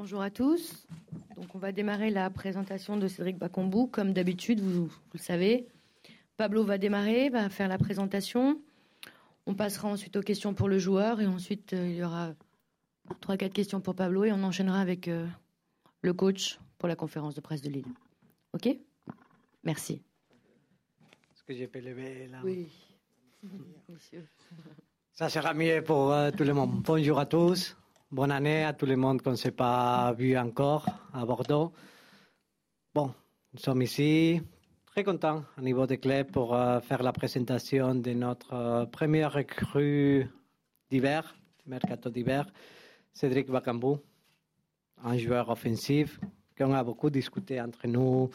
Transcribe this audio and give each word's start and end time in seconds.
Bonjour 0.00 0.22
à 0.22 0.30
tous. 0.30 0.86
Donc 1.36 1.54
on 1.54 1.58
va 1.58 1.72
démarrer 1.72 2.08
la 2.08 2.30
présentation 2.30 2.96
de 2.96 3.06
Cédric 3.06 3.36
Bacombou. 3.36 3.86
Comme 3.86 4.14
d'habitude, 4.14 4.58
vous, 4.58 4.86
vous, 4.86 4.92
le 5.12 5.18
savez. 5.18 5.68
Pablo 6.38 6.64
va 6.64 6.78
démarrer, 6.78 7.28
va 7.28 7.50
faire 7.50 7.68
la 7.68 7.76
présentation. 7.76 8.62
On 9.44 9.54
passera 9.54 9.88
ensuite 9.88 10.16
aux 10.16 10.22
questions 10.22 10.54
pour 10.54 10.70
le 10.70 10.78
joueur 10.78 11.20
et 11.20 11.26
ensuite 11.26 11.74
euh, 11.74 11.86
il 11.86 11.96
y 11.96 12.02
aura 12.02 12.32
trois, 13.20 13.36
quatre 13.36 13.52
questions 13.52 13.82
pour 13.82 13.94
Pablo 13.94 14.24
et 14.24 14.32
on 14.32 14.42
enchaînera 14.42 14.80
avec 14.80 15.06
euh, 15.06 15.26
le 16.00 16.14
coach 16.14 16.58
pour 16.78 16.88
la 16.88 16.96
conférence 16.96 17.34
de 17.34 17.42
presse 17.42 17.60
de 17.60 17.68
Lille. 17.68 17.92
Ok? 18.54 18.74
Merci. 19.64 20.00
Est-ce 21.34 21.44
que 21.44 21.52
j'ai 21.52 21.66
pu 21.66 21.82
lever 21.82 22.26
là 22.28 22.38
Oui. 22.42 22.70
Monsieur. 23.86 24.26
Ça 25.12 25.28
sera 25.28 25.52
mieux 25.52 25.84
pour 25.84 26.10
euh, 26.10 26.30
tout 26.30 26.44
le 26.44 26.54
monde. 26.54 26.80
Bonjour 26.86 27.18
à 27.18 27.26
tous. 27.26 27.76
Bonne 28.12 28.32
année 28.32 28.64
à 28.64 28.72
tout 28.72 28.86
le 28.86 28.96
monde 28.96 29.22
qu'on 29.22 29.30
ne 29.30 29.36
s'est 29.36 29.52
pas 29.52 30.12
vu 30.14 30.36
encore 30.36 30.84
à 31.14 31.24
Bordeaux. 31.24 31.72
Bon, 32.92 33.14
nous 33.52 33.60
sommes 33.60 33.82
ici 33.82 34.42
très 34.84 35.04
contents 35.04 35.44
au 35.56 35.60
niveau 35.60 35.86
des 35.86 35.98
club 35.98 36.28
pour 36.32 36.52
euh, 36.52 36.80
faire 36.80 37.04
la 37.04 37.12
présentation 37.12 37.94
de 37.94 38.10
notre 38.10 38.52
euh, 38.52 38.84
première 38.86 39.32
recrue 39.32 40.28
d'hiver, 40.90 41.36
mercato 41.66 42.10
d'hiver, 42.10 42.46
Cédric 43.12 43.48
Bakambu, 43.48 43.98
un 45.04 45.16
joueur 45.16 45.48
offensif 45.48 46.18
qu'on 46.58 46.72
a 46.72 46.82
beaucoup 46.82 47.10
discuté 47.10 47.60
entre 47.60 47.86
nous, 47.86 48.28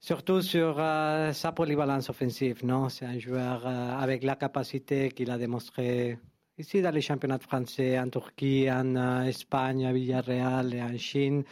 surtout 0.00 0.40
sur 0.40 0.76
euh, 0.78 1.34
sa 1.34 1.52
polyvalence 1.52 2.08
offensive. 2.08 2.64
Non, 2.64 2.88
c'est 2.88 3.04
un 3.04 3.18
joueur 3.18 3.66
avec 3.66 4.22
la 4.22 4.36
capacité 4.36 5.10
qu'il 5.10 5.30
a 5.30 5.36
démontré 5.36 6.18
ici 6.58 6.80
dans 6.80 6.90
les 6.90 7.00
championnats 7.00 7.38
français, 7.38 7.98
en 7.98 8.08
Turquie, 8.08 8.70
en 8.70 8.96
euh, 8.96 9.22
Espagne, 9.24 9.86
à 9.86 9.92
Villarreal 9.92 10.74
et 10.74 10.82
en 10.82 10.96
Chine, 10.96 11.44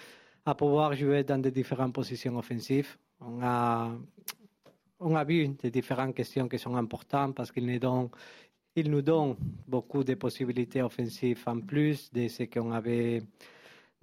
à 0.46 0.54
pouvoir 0.54 0.94
jouer 0.94 1.24
dans 1.24 1.38
des 1.38 1.50
différentes 1.50 1.92
positions 1.92 2.36
offensives. 2.36 2.96
On 3.20 3.40
a, 3.42 5.24
vu 5.24 5.48
des 5.48 5.70
différentes 5.70 6.14
questions 6.14 6.48
qui 6.48 6.58
sont 6.58 6.74
importantes 6.76 7.34
parce 7.34 7.52
qu'ils 7.52 7.66
nous 7.66 9.02
donnent 9.02 9.36
beaucoup 9.66 10.04
de 10.04 10.14
possibilités 10.14 10.82
offensives 10.82 11.42
en 11.46 11.60
plus 11.60 12.12
de 12.12 12.28
ce 12.28 12.44
qu'on 12.44 12.72
avait 12.72 13.22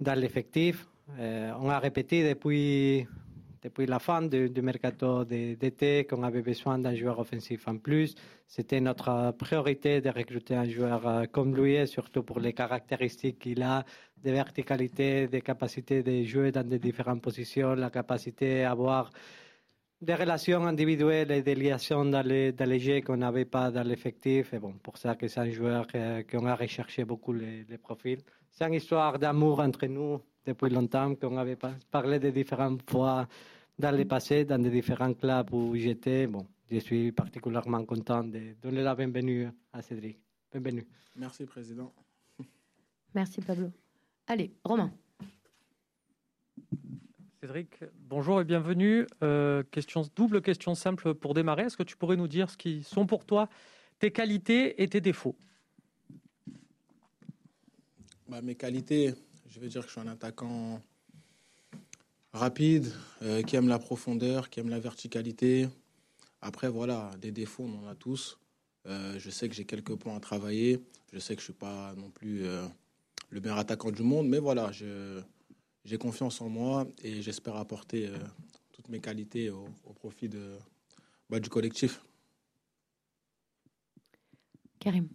dans 0.00 0.18
l'effectif. 0.18 0.86
Euh, 1.18 1.52
on 1.60 1.68
a 1.68 1.78
répété 1.78 2.28
depuis 2.28 3.06
depuis 3.62 3.86
la 3.86 3.98
fin 3.98 4.22
du, 4.22 4.50
mercato 4.60 5.24
d'été 5.24 6.04
qu'on 6.04 6.22
avait 6.24 6.42
besoin 6.42 6.78
d'un 6.78 6.94
joueur 6.94 7.18
offensif 7.20 7.68
en 7.68 7.78
plus. 7.78 8.14
C'était 8.46 8.80
notre 8.80 9.32
priorité 9.38 10.00
de 10.00 10.10
recruter 10.10 10.54
un 10.56 10.68
joueur 10.68 11.06
euh, 11.06 11.24
comme 11.30 11.54
lui, 11.56 11.86
surtout 11.86 12.22
pour 12.22 12.40
les 12.40 12.52
caractéristiques 12.52 13.38
qu'il 13.38 13.62
a, 13.62 13.84
de 14.24 14.30
verticalité, 14.30 15.28
de 15.28 15.38
capacité 15.38 16.02
de 16.02 16.24
jouer 16.24 16.50
dans 16.52 16.66
des 16.68 16.78
différentes 16.78 17.22
positions, 17.22 17.74
la 17.74 17.90
capacité 17.90 18.64
à 18.64 18.72
avoir 18.72 19.10
des 20.02 20.16
relations 20.16 20.66
individuelles 20.66 21.30
et 21.30 21.42
des 21.42 21.54
liaisons 21.54 22.04
dans 22.04 22.26
les, 22.26 22.50
dans 22.52 22.68
les 22.68 22.80
jeux 22.80 23.00
qu'on 23.02 23.16
n'avait 23.16 23.44
pas 23.44 23.70
dans 23.70 23.84
l'effectif. 23.84 24.52
Et 24.52 24.58
bon, 24.58 24.72
pour 24.82 24.98
ça 24.98 25.14
que 25.14 25.28
c'est 25.28 25.40
un 25.40 25.50
joueur 25.50 25.86
qu'on 26.28 26.44
a 26.46 26.56
recherché 26.56 27.04
beaucoup 27.04 27.32
les, 27.32 27.64
les 27.68 27.78
profils. 27.78 28.18
C'est 28.50 28.66
une 28.66 28.74
histoire 28.74 29.16
d'amour 29.18 29.60
entre 29.60 29.86
nous 29.86 30.20
depuis 30.44 30.70
longtemps, 30.70 31.14
qu'on 31.14 31.36
avait 31.36 31.56
parlé 31.88 32.18
de 32.18 32.30
différentes 32.30 32.82
fois 32.90 33.28
dans 33.78 33.96
le 33.96 34.04
passé, 34.04 34.44
dans 34.44 34.60
des 34.60 34.70
différents 34.70 35.14
clubs 35.14 35.54
où 35.54 35.76
j'étais. 35.76 36.26
Bon, 36.26 36.44
je 36.68 36.78
suis 36.78 37.12
particulièrement 37.12 37.84
content 37.84 38.24
de 38.24 38.56
donner 38.60 38.82
la 38.82 38.96
bienvenue 38.96 39.48
à 39.72 39.82
Cédric. 39.82 40.18
Bienvenue. 40.50 40.84
Merci, 41.14 41.44
Président. 41.44 41.92
Merci, 43.14 43.40
Pablo. 43.40 43.70
Allez, 44.26 44.52
Romain. 44.64 44.92
Cédric, 47.42 47.80
bonjour 48.08 48.40
et 48.40 48.44
bienvenue. 48.44 49.04
Euh, 49.24 49.64
question, 49.72 50.04
double 50.14 50.42
question 50.42 50.76
simple 50.76 51.12
pour 51.12 51.34
démarrer. 51.34 51.64
Est-ce 51.64 51.76
que 51.76 51.82
tu 51.82 51.96
pourrais 51.96 52.14
nous 52.14 52.28
dire 52.28 52.48
ce 52.48 52.56
qui 52.56 52.84
sont 52.84 53.04
pour 53.04 53.24
toi 53.24 53.48
tes 53.98 54.12
qualités 54.12 54.80
et 54.80 54.86
tes 54.86 55.00
défauts? 55.00 55.34
Bah, 58.28 58.40
Mes 58.42 58.54
qualités, 58.54 59.12
je 59.48 59.58
veux 59.58 59.66
dire 59.66 59.80
que 59.80 59.88
je 59.88 59.92
suis 59.92 60.00
un 60.00 60.06
attaquant 60.06 60.80
rapide, 62.32 62.92
euh, 63.22 63.42
qui 63.42 63.56
aime 63.56 63.66
la 63.66 63.80
profondeur, 63.80 64.48
qui 64.48 64.60
aime 64.60 64.68
la 64.68 64.78
verticalité. 64.78 65.68
Après, 66.42 66.68
voilà, 66.68 67.10
des 67.20 67.32
défauts, 67.32 67.64
on 67.64 67.84
en 67.84 67.88
a 67.88 67.96
tous. 67.96 68.38
Euh, 68.86 69.18
je 69.18 69.30
sais 69.30 69.48
que 69.48 69.54
j'ai 69.56 69.64
quelques 69.64 69.96
points 69.96 70.14
à 70.14 70.20
travailler. 70.20 70.78
Je 71.12 71.18
sais 71.18 71.34
que 71.34 71.42
je 71.42 71.48
ne 71.48 71.54
suis 71.54 71.58
pas 71.58 71.92
non 71.96 72.08
plus 72.08 72.44
le 73.30 73.40
meilleur 73.40 73.58
attaquant 73.58 73.90
du 73.90 74.04
monde, 74.04 74.28
mais 74.28 74.38
voilà, 74.38 74.70
j'ai 75.84 75.98
confiance 75.98 76.40
en 76.40 76.48
moi 76.48 76.86
et 77.02 77.22
j'espère 77.22 77.56
apporter 77.56 78.08
euh, 78.08 78.16
toutes 78.72 78.88
mes 78.88 79.00
qualités 79.00 79.50
au, 79.50 79.66
au 79.84 79.92
profit 79.92 80.28
de, 80.28 80.56
bah, 81.28 81.40
du 81.40 81.48
collectif. 81.48 82.02
Karim. 84.78 85.08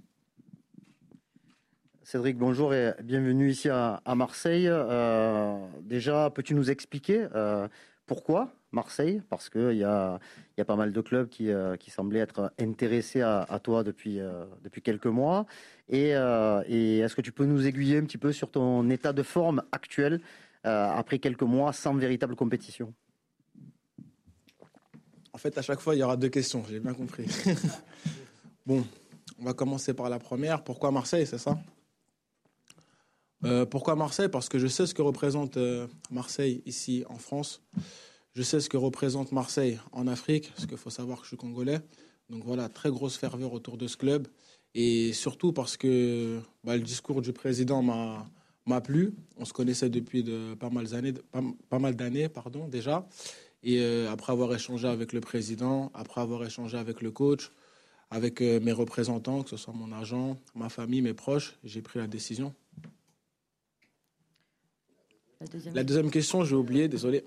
Cédric, 2.04 2.38
bonjour 2.38 2.74
et 2.74 2.94
bienvenue 3.04 3.50
ici 3.50 3.68
à, 3.68 4.02
à 4.06 4.16
Marseille. 4.16 4.68
Euh, 4.70 5.58
déjà, 5.82 6.30
peux-tu 6.30 6.54
nous 6.54 6.72
expliquer 6.72 7.28
euh, 7.36 7.68
pourquoi 8.06 8.54
Marseille? 8.72 9.22
Parce 9.30 9.50
qu'il 9.50 9.74
y 9.74 9.84
a, 9.84 10.18
y 10.58 10.62
a 10.62 10.66
pas 10.66 10.78
mal 10.78 10.94
de 10.94 11.02
clubs 11.02 11.28
qui, 11.28 11.50
euh, 11.50 11.76
qui 11.76 11.92
semblaient 11.92 12.22
être 12.22 12.54
intéressés 12.60 13.20
à, 13.20 13.42
à 13.42 13.60
toi 13.60 13.84
depuis, 13.84 14.22
euh, 14.22 14.46
depuis 14.64 14.82
quelques 14.82 15.08
mois. 15.08 15.48
Et, 15.90 16.16
euh, 16.16 16.64
et 16.68 17.00
est-ce 17.00 17.14
que 17.14 17.22
tu 17.22 17.34
peux 17.34 17.46
nous 17.46 17.68
aiguiller 17.68 17.98
un 17.98 18.06
petit 18.06 18.18
peu 18.18 18.32
sur 18.32 18.52
ton 18.52 18.90
état 18.90 19.12
de 19.12 19.24
forme 19.24 19.64
actuel 19.74 20.22
euh, 20.68 20.90
après 20.92 21.20
quelques 21.20 21.44
mois 21.44 21.72
sans 21.72 21.96
véritable 21.96 22.36
compétition 22.36 22.94
En 25.32 25.38
fait, 25.38 25.58
à 25.58 25.62
chaque 25.62 25.80
fois, 25.80 25.96
il 25.96 26.00
y 26.00 26.04
aura 26.04 26.18
deux 26.18 26.30
questions, 26.30 26.64
j'ai 26.70 26.80
bien 26.80 26.94
compris. 26.94 27.26
bon, 28.66 28.86
on 29.40 29.46
va 29.46 29.54
commencer 29.54 29.94
par 29.94 30.10
la 30.10 30.20
première. 30.20 30.64
Pourquoi 30.64 30.92
Marseille, 30.92 31.26
c'est 31.26 31.38
ça? 31.38 31.58
Euh, 33.46 33.66
pourquoi 33.66 33.96
Marseille? 33.96 34.30
Parce 34.30 34.50
que 34.50 34.60
je 34.60 34.68
sais 34.68 34.86
ce 34.86 34.94
que 34.94 35.02
représente 35.02 35.56
euh, 35.56 35.88
Marseille 36.12 36.62
ici 36.66 37.06
en 37.08 37.18
France. 37.18 37.62
Je 38.34 38.42
sais 38.42 38.60
ce 38.60 38.68
que 38.68 38.78
représente 38.78 39.32
Marseille 39.32 39.80
en 39.94 40.08
Afrique, 40.08 40.52
parce 40.54 40.66
qu'il 40.66 40.78
faut 40.78 40.90
savoir 40.90 41.20
que 41.20 41.24
je 41.24 41.30
suis 41.30 41.38
congolais. 41.38 41.80
Donc 42.30 42.44
voilà, 42.44 42.68
très 42.68 42.90
grosse 42.90 43.16
ferveur 43.18 43.54
autour 43.54 43.78
de 43.78 43.88
ce 43.88 43.96
club. 43.96 44.28
Et 44.74 45.14
surtout 45.14 45.54
parce 45.54 45.78
que 45.78 46.42
bah, 46.64 46.76
le 46.76 46.84
discours 46.84 47.22
du 47.22 47.32
président 47.32 47.82
m'a 47.82 48.28
m'a 48.68 48.82
plu. 48.82 49.14
On 49.38 49.46
se 49.46 49.54
connaissait 49.54 49.90
depuis 49.90 50.24
de 50.24 50.54
pas 50.56 50.70
mal 50.70 50.88
d'années, 50.88 51.14
pas, 51.14 51.42
pas 51.70 51.80
mal 51.80 51.96
d'années, 51.96 52.30
pardon, 52.30 52.68
déjà. 52.68 53.08
Et 53.64 53.80
euh, 53.80 54.12
après 54.12 54.32
avoir 54.34 54.54
échangé 54.54 54.88
avec 54.88 55.14
le 55.14 55.22
président, 55.22 55.92
après 55.94 56.22
avoir 56.22 56.46
échangé 56.46 56.78
avec 56.78 57.02
le 57.02 57.12
coach, 57.12 57.52
avec 58.10 58.42
euh, 58.42 58.60
mes 58.60 58.72
représentants, 58.72 59.44
que 59.44 59.50
ce 59.50 59.58
soit 59.58 59.74
mon 59.74 59.92
agent, 59.92 60.38
ma 60.56 60.70
famille, 60.70 61.02
mes 61.02 61.14
proches, 61.14 61.58
j'ai 61.64 61.82
pris 61.82 62.00
la 62.00 62.08
décision. 62.08 62.54
La 65.40 65.48
deuxième. 65.48 65.76
La 65.76 65.84
deuxième 65.84 66.12
question, 66.12 66.44
j'ai 66.44 66.56
oublié, 66.56 66.88
désolé. 66.88 67.24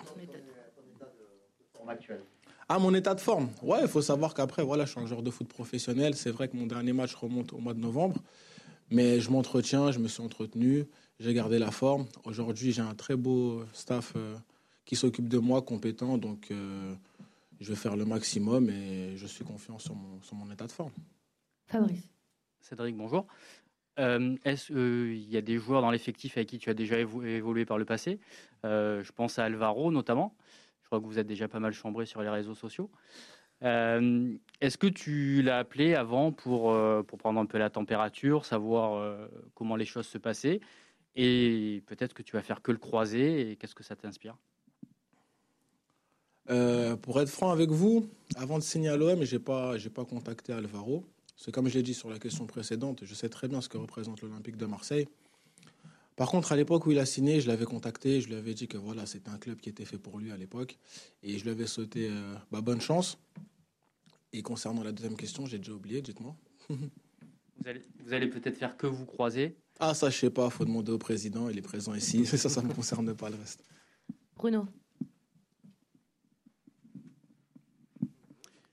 Ah, 2.68 2.78
mon 2.78 2.94
état 2.94 3.14
de 3.14 3.20
forme. 3.20 3.50
Ouais, 3.62 3.80
il 3.82 3.88
faut 3.88 4.02
savoir 4.02 4.32
qu'après, 4.32 4.62
voilà, 4.62 4.84
je 4.84 4.92
suis 4.92 5.00
un 5.00 5.06
joueur 5.06 5.22
de 5.22 5.30
foot 5.30 5.48
professionnel. 5.48 6.14
C'est 6.14 6.30
vrai 6.30 6.48
que 6.48 6.56
mon 6.56 6.66
dernier 6.66 6.92
match 6.92 7.14
remonte 7.14 7.52
au 7.52 7.58
mois 7.58 7.74
de 7.74 7.80
novembre. 7.80 8.22
Mais 8.90 9.20
je 9.20 9.30
m'entretiens, 9.30 9.92
je 9.92 9.98
me 9.98 10.08
suis 10.08 10.22
entretenu, 10.22 10.84
j'ai 11.20 11.32
gardé 11.34 11.58
la 11.58 11.70
forme. 11.70 12.06
Aujourd'hui, 12.24 12.72
j'ai 12.72 12.82
un 12.82 12.94
très 12.94 13.16
beau 13.16 13.64
staff 13.72 14.14
euh, 14.16 14.36
qui 14.84 14.96
s'occupe 14.96 15.28
de 15.28 15.38
moi, 15.38 15.62
compétent. 15.62 16.18
Donc, 16.18 16.50
euh, 16.50 16.94
je 17.60 17.68
vais 17.68 17.76
faire 17.76 17.96
le 17.96 18.04
maximum 18.04 18.68
et 18.68 19.16
je 19.16 19.26
suis 19.26 19.44
confiant 19.44 19.78
sur 19.78 19.94
mon, 19.94 20.20
sur 20.22 20.34
mon 20.34 20.50
état 20.50 20.66
de 20.66 20.72
forme. 20.72 20.92
Fabrice. 21.66 22.08
Cédric, 22.60 22.96
bonjour. 22.96 23.26
Euh, 23.98 24.36
Est-ce 24.44 24.68
qu'il 24.72 25.28
y 25.30 25.36
a 25.36 25.42
des 25.42 25.58
joueurs 25.58 25.82
dans 25.82 25.90
l'effectif 25.90 26.36
avec 26.36 26.48
qui 26.48 26.58
tu 26.58 26.70
as 26.70 26.74
déjà 26.74 26.96
évo- 26.96 27.24
évolué 27.24 27.64
par 27.64 27.78
le 27.78 27.84
passé? 27.84 28.18
Euh, 28.64 29.02
Je 29.04 29.12
pense 29.12 29.38
à 29.38 29.44
Alvaro 29.44 29.92
notamment. 29.92 30.34
Je 30.82 30.86
crois 30.86 31.00
que 31.00 31.06
vous 31.06 31.18
êtes 31.20 31.26
déjà 31.28 31.46
pas 31.46 31.60
mal 31.60 31.72
chambré 31.72 32.06
sur 32.06 32.22
les 32.22 32.28
réseaux 32.28 32.54
sociaux. 32.54 32.90
Euh, 33.62 34.32
Est-ce 34.60 34.78
que 34.78 34.86
tu 34.86 35.42
l'as 35.42 35.58
appelé 35.58 35.94
avant 35.94 36.32
pour, 36.32 36.72
euh, 36.72 37.02
pour 37.02 37.18
prendre 37.18 37.40
un 37.40 37.46
peu 37.46 37.58
la 37.58 37.70
température, 37.70 38.44
savoir 38.44 38.94
euh, 38.94 39.26
comment 39.54 39.76
les 39.76 39.84
choses 39.84 40.06
se 40.06 40.18
passaient 40.18 40.60
Et 41.16 41.82
peut-être 41.86 42.14
que 42.14 42.22
tu 42.22 42.32
vas 42.32 42.42
faire 42.42 42.62
que 42.62 42.72
le 42.72 42.78
croiser 42.78 43.50
et 43.50 43.56
qu'est-ce 43.56 43.74
que 43.74 43.84
ça 43.84 43.96
t'inspire? 43.96 44.36
Pour 47.02 47.20
être 47.20 47.28
franc 47.28 47.52
avec 47.52 47.70
vous, 47.70 48.08
avant 48.34 48.58
de 48.58 48.64
signer 48.64 48.88
à 48.88 48.96
l'OM, 48.96 49.22
je 49.22 49.36
n'ai 49.36 49.38
pas, 49.38 49.76
pas 49.94 50.04
contacté 50.04 50.52
Alvaro. 50.52 51.04
C'est 51.36 51.52
comme 51.52 51.68
je 51.68 51.74
l'ai 51.74 51.84
dit 51.84 51.94
sur 51.94 52.10
la 52.10 52.18
question 52.18 52.44
précédente, 52.46 53.04
je 53.04 53.14
sais 53.14 53.28
très 53.28 53.46
bien 53.46 53.60
ce 53.60 53.68
que 53.68 53.78
représente 53.78 54.20
l'Olympique 54.20 54.56
de 54.56 54.66
Marseille. 54.66 55.06
Par 56.20 56.28
contre, 56.28 56.52
à 56.52 56.56
l'époque 56.56 56.84
où 56.84 56.90
il 56.90 56.98
a 56.98 57.06
signé, 57.06 57.40
je 57.40 57.48
l'avais 57.48 57.64
contacté, 57.64 58.20
je 58.20 58.28
lui 58.28 58.34
avais 58.34 58.52
dit 58.52 58.68
que 58.68 58.76
voilà, 58.76 59.06
c'était 59.06 59.30
un 59.30 59.38
club 59.38 59.58
qui 59.58 59.70
était 59.70 59.86
fait 59.86 59.96
pour 59.96 60.18
lui 60.18 60.30
à 60.32 60.36
l'époque. 60.36 60.76
Et 61.22 61.38
je 61.38 61.44
lui 61.44 61.50
avais 61.50 61.64
euh, 61.96 62.34
bah, 62.52 62.60
bonne 62.60 62.82
chance. 62.82 63.16
Et 64.32 64.42
concernant 64.42 64.82
la 64.82 64.92
deuxième 64.92 65.16
question, 65.16 65.46
j'ai 65.46 65.58
déjà 65.58 65.72
oublié, 65.72 66.02
dites-moi. 66.02 66.36
Vous 66.68 66.76
allez, 67.66 67.82
vous 68.04 68.12
allez 68.12 68.28
peut-être 68.28 68.56
faire 68.56 68.76
que 68.76 68.86
vous 68.86 69.04
croiser 69.04 69.56
Ah, 69.80 69.92
ça, 69.92 70.08
je 70.08 70.16
sais 70.16 70.30
pas, 70.30 70.48
faut 70.50 70.64
demander 70.64 70.92
au 70.92 70.98
président, 70.98 71.48
il 71.48 71.58
est 71.58 71.62
présent 71.62 71.94
ici. 71.94 72.24
Ça, 72.36 72.48
ça 72.48 72.62
ne 72.62 72.68
me 72.68 72.72
concerne 72.72 73.14
pas 73.14 73.28
le 73.28 73.36
reste. 73.36 73.64
Bruno. 74.36 74.66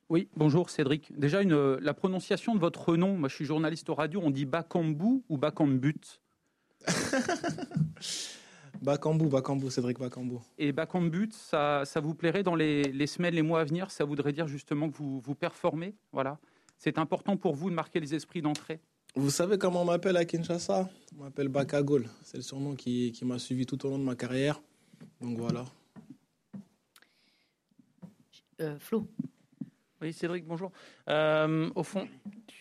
Oui, 0.09 0.30
bonjour 0.38 0.69
Cédric. 0.69 1.12
Déjà, 1.19 1.42
une, 1.42 1.75
la 1.75 1.94
prononciation 1.94 2.56
de 2.56 2.59
votre 2.62 2.95
nom, 2.95 3.18
moi 3.18 3.27
je 3.27 3.36
suis 3.36 3.44
journaliste 3.44 3.89
radio, 3.89 4.21
on 4.24 4.31
dit 4.31 4.45
Bakambu 4.45 5.21
ou 5.27 5.38
Bakambut 5.38 6.21
Bakambu, 8.82 9.28
Bakambu, 9.28 9.70
Cédric 9.70 10.00
Bakambu. 10.00 10.38
Et 10.58 10.72
Bakambut, 10.72 11.30
ça, 11.32 11.84
ça 11.86 12.00
vous 12.00 12.14
plairait 12.14 12.44
dans 12.44 12.56
les, 12.56 12.84
les, 12.84 13.08
semaines, 13.08 13.34
les 13.34 13.42
mois 13.42 13.62
à 13.62 13.64
venir? 13.64 13.92
Ça 13.92 14.06
voudrait 14.06 14.34
dire 14.34 14.48
justement 14.48 14.90
que 14.90 14.98
vous, 14.98 15.20
vous 15.20 15.36
performez? 15.36 15.96
Voilà. 16.12 16.40
C'est 16.78 16.98
important 16.98 17.38
pour 17.38 17.56
vous 17.56 17.70
de 17.70 17.76
marquer 17.76 18.00
les 18.00 18.14
esprits 18.14 18.42
d'entrée 18.42 18.80
Vous 19.16 19.32
savez 19.32 19.58
comment 19.58 19.82
on 19.82 19.86
m'appelle 19.86 20.18
à 20.18 20.26
Kinshasa? 20.26 20.90
On 21.18 21.24
m'appelle 21.24 21.48
Bakagol. 21.48 22.08
C'est 22.24 22.38
le 22.38 22.44
surnom 22.44 22.76
qui, 22.76 23.12
qui 23.12 23.26
m'a 23.26 23.40
suivi 23.40 23.66
tout 23.66 23.84
au 23.86 23.90
long 23.90 23.98
de 23.98 24.04
ma 24.04 24.16
carrière. 24.16 24.62
Donc 25.22 25.38
voilà. 25.38 25.66
Euh, 28.62 28.78
Flo. 28.80 29.08
Oui, 30.00 30.14
Cédric, 30.14 30.46
bonjour. 30.46 30.72
Euh, 31.10 31.72
au 31.74 31.82
fond, 31.82 32.08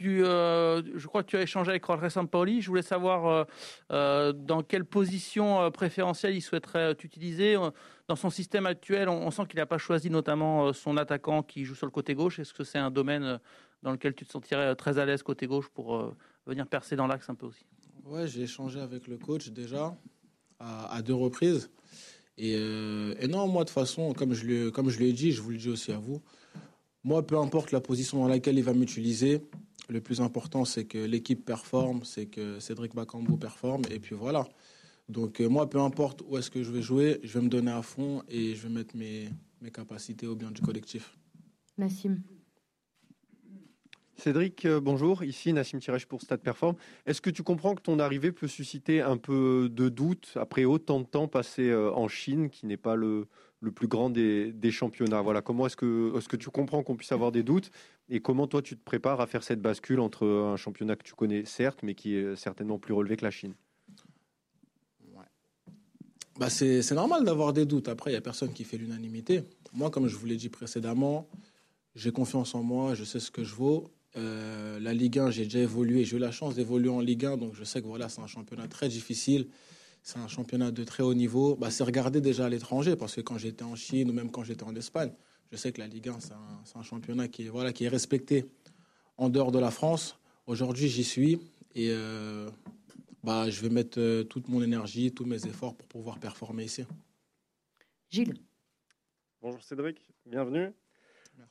euh, 0.03 0.83
je 0.94 1.06
crois 1.06 1.23
que 1.23 1.29
tu 1.29 1.37
as 1.37 1.43
échangé 1.43 1.69
avec 1.69 1.85
Jorge 1.85 2.09
Sampaoli. 2.09 2.62
Je 2.62 2.69
voulais 2.69 2.81
savoir 2.81 3.47
euh, 3.93 4.33
dans 4.33 4.62
quelle 4.62 4.87
position 4.87 5.71
préférentielle 5.71 6.35
il 6.35 6.41
souhaiterait 6.41 6.94
t'utiliser. 6.94 7.56
Dans 8.09 8.17
son 8.17 8.31
système 8.31 8.65
actuel, 8.65 9.11
on, 9.11 9.31
sent 9.31 9.43
qu'il 9.50 9.59
n'a 9.59 9.67
pas 9.67 9.77
choisi 9.77 10.09
notamment 10.09 10.73
son 10.73 10.97
attaquant 10.97 11.43
qui 11.43 11.65
joue 11.65 11.75
sur 11.75 11.87
le 11.87 11.93
côté 11.93 12.15
gauche. 12.15 12.38
Est-ce 12.38 12.55
que 12.55 12.65
c'est 12.65 12.79
un 12.79 12.91
domaine 12.91 13.39
dans 13.82 13.93
lequel 13.93 14.15
tu 14.15 14.25
te 14.25 14.32
sentirais 14.32 14.75
très 14.75 14.99
à 14.99 15.05
l'aise 15.05 15.23
côté 15.23 15.47
gauche 15.47 15.69
pour 15.69 16.15
venir 16.47 16.67
percer 16.67 16.97
dans 16.97 17.06
l'axe 17.06 17.29
un 17.29 17.35
peu 17.35 17.44
aussi? 17.44 17.67
Ouais, 18.06 18.27
j'ai 18.27 18.43
échangé 18.44 18.81
avec 18.81 19.09
le 19.09 19.19
coach 19.19 19.50
déjà 19.50 19.94
à, 20.59 21.03
deux 21.03 21.15
reprises. 21.15 21.71
Et, 22.39 22.56
non, 23.29 23.47
moi 23.47 23.65
de 23.65 23.69
toute 23.69 23.75
façon, 23.75 24.15
comme 24.15 24.32
je, 24.32 24.71
comme 24.71 24.89
je 24.89 25.00
l'ai 25.00 25.12
dit, 25.12 25.32
je 25.32 25.43
vous 25.43 25.50
le 25.50 25.59
dis 25.59 25.69
aussi 25.69 25.93
à 25.93 25.99
vous, 25.99 26.23
moi, 27.06 27.25
peu 27.25 27.38
importe 27.38 27.70
la 27.70 27.81
position 27.81 28.19
dans 28.19 28.26
laquelle 28.26 28.58
il 28.58 28.64
va 28.64 28.75
m'utiliser, 28.75 29.41
le 29.88 30.00
plus 30.00 30.20
important, 30.20 30.64
c'est 30.64 30.87
que 30.87 30.99
l'équipe 30.99 31.44
performe, 31.44 32.00
c'est 32.03 32.26
que 32.26 32.58
Cédric 32.58 32.97
Bakambu 32.97 33.37
performe, 33.37 33.82
et 33.93 34.00
puis 34.00 34.17
voilà. 34.17 34.44
Donc 35.08 35.41
euh, 35.41 35.49
moi, 35.49 35.70
peu 35.70 35.79
importe 35.79 36.25
où 36.26 36.37
est-ce 36.37 36.50
que 36.50 36.64
je 36.64 36.73
vais 36.73 36.82
jouer, 36.82 37.20
je 37.23 37.38
vais 37.38 37.44
me 37.44 37.49
donner 37.49 37.70
à 37.70 37.82
fond 37.82 38.25
et 38.29 38.56
je 38.56 38.67
vais 38.67 38.75
mettre 38.75 38.97
mes, 38.97 39.29
mes 39.61 39.70
capacités 39.70 40.26
au 40.26 40.35
bien 40.35 40.50
du 40.50 40.61
collectif. 40.61 41.17
Nassim. 41.79 42.23
Cédric, 44.17 44.64
euh, 44.64 44.81
bonjour. 44.81 45.23
Ici 45.23 45.53
Nassim 45.53 45.79
Tirèche 45.79 46.06
pour 46.06 46.23
Stade 46.23 46.41
Perform. 46.41 46.75
Est-ce 47.05 47.20
que 47.20 47.31
tu 47.31 47.44
comprends 47.44 47.76
que 47.76 47.82
ton 47.82 48.00
arrivée 48.00 48.32
peut 48.32 48.49
susciter 48.49 49.00
un 49.00 49.17
peu 49.17 49.69
de 49.70 49.88
doute 49.88 50.32
après 50.35 50.64
autant 50.64 50.99
de 50.99 51.06
temps 51.06 51.29
passé 51.29 51.69
euh, 51.69 51.93
en 51.93 52.08
Chine, 52.08 52.50
qui 52.50 52.67
n'est 52.67 52.76
pas 52.76 52.97
le, 52.97 53.29
le 53.61 53.73
plus 53.73 53.88
grand 53.88 54.11
des, 54.11 54.70
championnats. 54.70 55.23
Voilà, 55.23 55.43
comment 55.43 55.67
est-ce 55.67 55.76
que, 55.76 56.12
est-ce 56.17 56.29
que 56.29 56.37
tu 56.37 56.50
comprends 56.50 56.82
qu'on 56.82 56.97
puisse 56.97 57.12
avoir 57.12 57.32
des 57.32 57.43
doutes 57.43 57.70
et 58.08 58.20
comment 58.20 58.47
toi 58.47 58.62
tu 58.62 58.76
te 58.76 58.85
prépares 58.85 59.20
à 59.20 59.26
faire 59.26 59.43
cette 59.43 59.61
bascule 59.61 60.00
entre 60.00 60.26
un 60.26 60.56
championnat 60.56 60.97
que 60.97 61.03
tu 61.03 61.14
connais 61.14 61.44
certes, 61.44 61.81
mais 61.82 61.94
qui 61.94 62.14
est 62.14 62.37
certainement 62.37 62.79
plus 62.79 62.94
relevé 62.94 63.17
que 63.17 63.25
la 63.25 63.31
Chine? 63.31 63.55
Bah 66.38 66.50
c'est, 66.50 66.82
c'est 66.82 66.94
normal 66.94 67.25
d'avoir 67.25 67.55
des 67.55 67.64
doutes. 67.64 67.88
Après, 67.88 68.11
il 68.11 68.14
n'y 68.14 68.19
a 68.19 68.23
personne 68.23 68.53
qui 68.53 68.64
fait 68.64 68.76
l'unanimité. 68.76 69.43
Moi, 69.73 69.91
comme 69.91 70.06
je 70.06 70.17
vous 70.17 70.26
l'ai 70.26 70.37
dit 70.37 70.50
précédemment, 70.50 71.29
j'ai 71.94 72.12
confiance 72.12 72.55
en 72.55 72.62
moi, 72.62 72.94
je 72.94 73.05
sais 73.05 73.20
ce 73.20 73.31
que 73.31 73.43
je 73.43 73.55
vaux. 73.55 73.91
Euh, 74.17 74.79
la 74.81 74.93
Ligue 74.93 75.19
1, 75.19 75.31
j'ai 75.31 75.44
déjà 75.44 75.61
évolué, 75.61 76.05
j'ai 76.05 76.17
eu 76.17 76.20
la 76.20 76.32
chance 76.32 76.55
d'évoluer 76.55 76.91
en 76.91 77.00
Ligue 77.00 77.25
1, 77.25 77.38
donc 77.38 77.55
je 77.55 77.64
sais 77.64 77.81
que 77.81 77.87
voilà, 77.87 78.08
c'est 78.08 78.20
un 78.20 78.26
championnat 78.26 78.69
très 78.69 78.88
difficile 78.88 79.49
c'est 80.06 80.20
un 80.20 80.29
championnat 80.29 80.70
de 80.70 80.85
très 80.85 81.03
haut 81.03 81.14
niveau. 81.14 81.56
Bah, 81.56 81.69
c'est 81.73 81.82
regardé 81.82 82.20
déjà 82.20 82.47
à 82.47 82.49
l'étranger, 82.49 82.94
parce 82.94 83.17
que 83.17 83.20
quand 83.20 83.38
j'étais 83.38 83.64
en 83.64 83.75
Chine 83.75 84.08
ou 84.08 84.12
même 84.12 84.31
quand 84.31 84.44
j'étais 84.44 84.62
en 84.62 84.75
Espagne, 84.76 85.11
je 85.50 85.56
sais 85.56 85.73
que 85.73 85.81
la 85.81 85.88
Ligue 85.88 86.08
1, 86.08 86.20
c'est 86.20 86.32
un, 86.32 86.79
un, 86.79 86.82
championnat 86.85 87.26
qui 87.26 87.47
est, 87.47 87.49
voilà, 87.49 87.73
qui 87.73 87.87
est 87.87 87.88
respecté 87.88 88.47
en 89.17 89.29
dehors 89.31 89.50
de 89.50 89.58
la 89.58 89.73
France. 89.73 90.17
Aujourd'hui, 90.47 90.87
j'y 90.87 91.03
suis 91.03 91.41
et 91.75 91.88
euh, 91.91 92.49
bah, 93.25 93.50
je 93.50 93.61
vais 93.61 93.69
mettre 93.69 93.99
euh, 93.99 94.23
toute 94.23 94.49
mon 94.49 94.62
énergie, 94.62 95.12
tous 95.12 95.25
mes 95.25 95.44
efforts 95.44 95.75
pour 95.75 95.88
pouvoir 95.88 96.20
performer 96.20 96.62
ici. 96.62 96.85
Gilles. 98.08 98.35
Bonjour 99.43 99.62
Cédric, 99.64 100.08
bienvenue. 100.25 100.70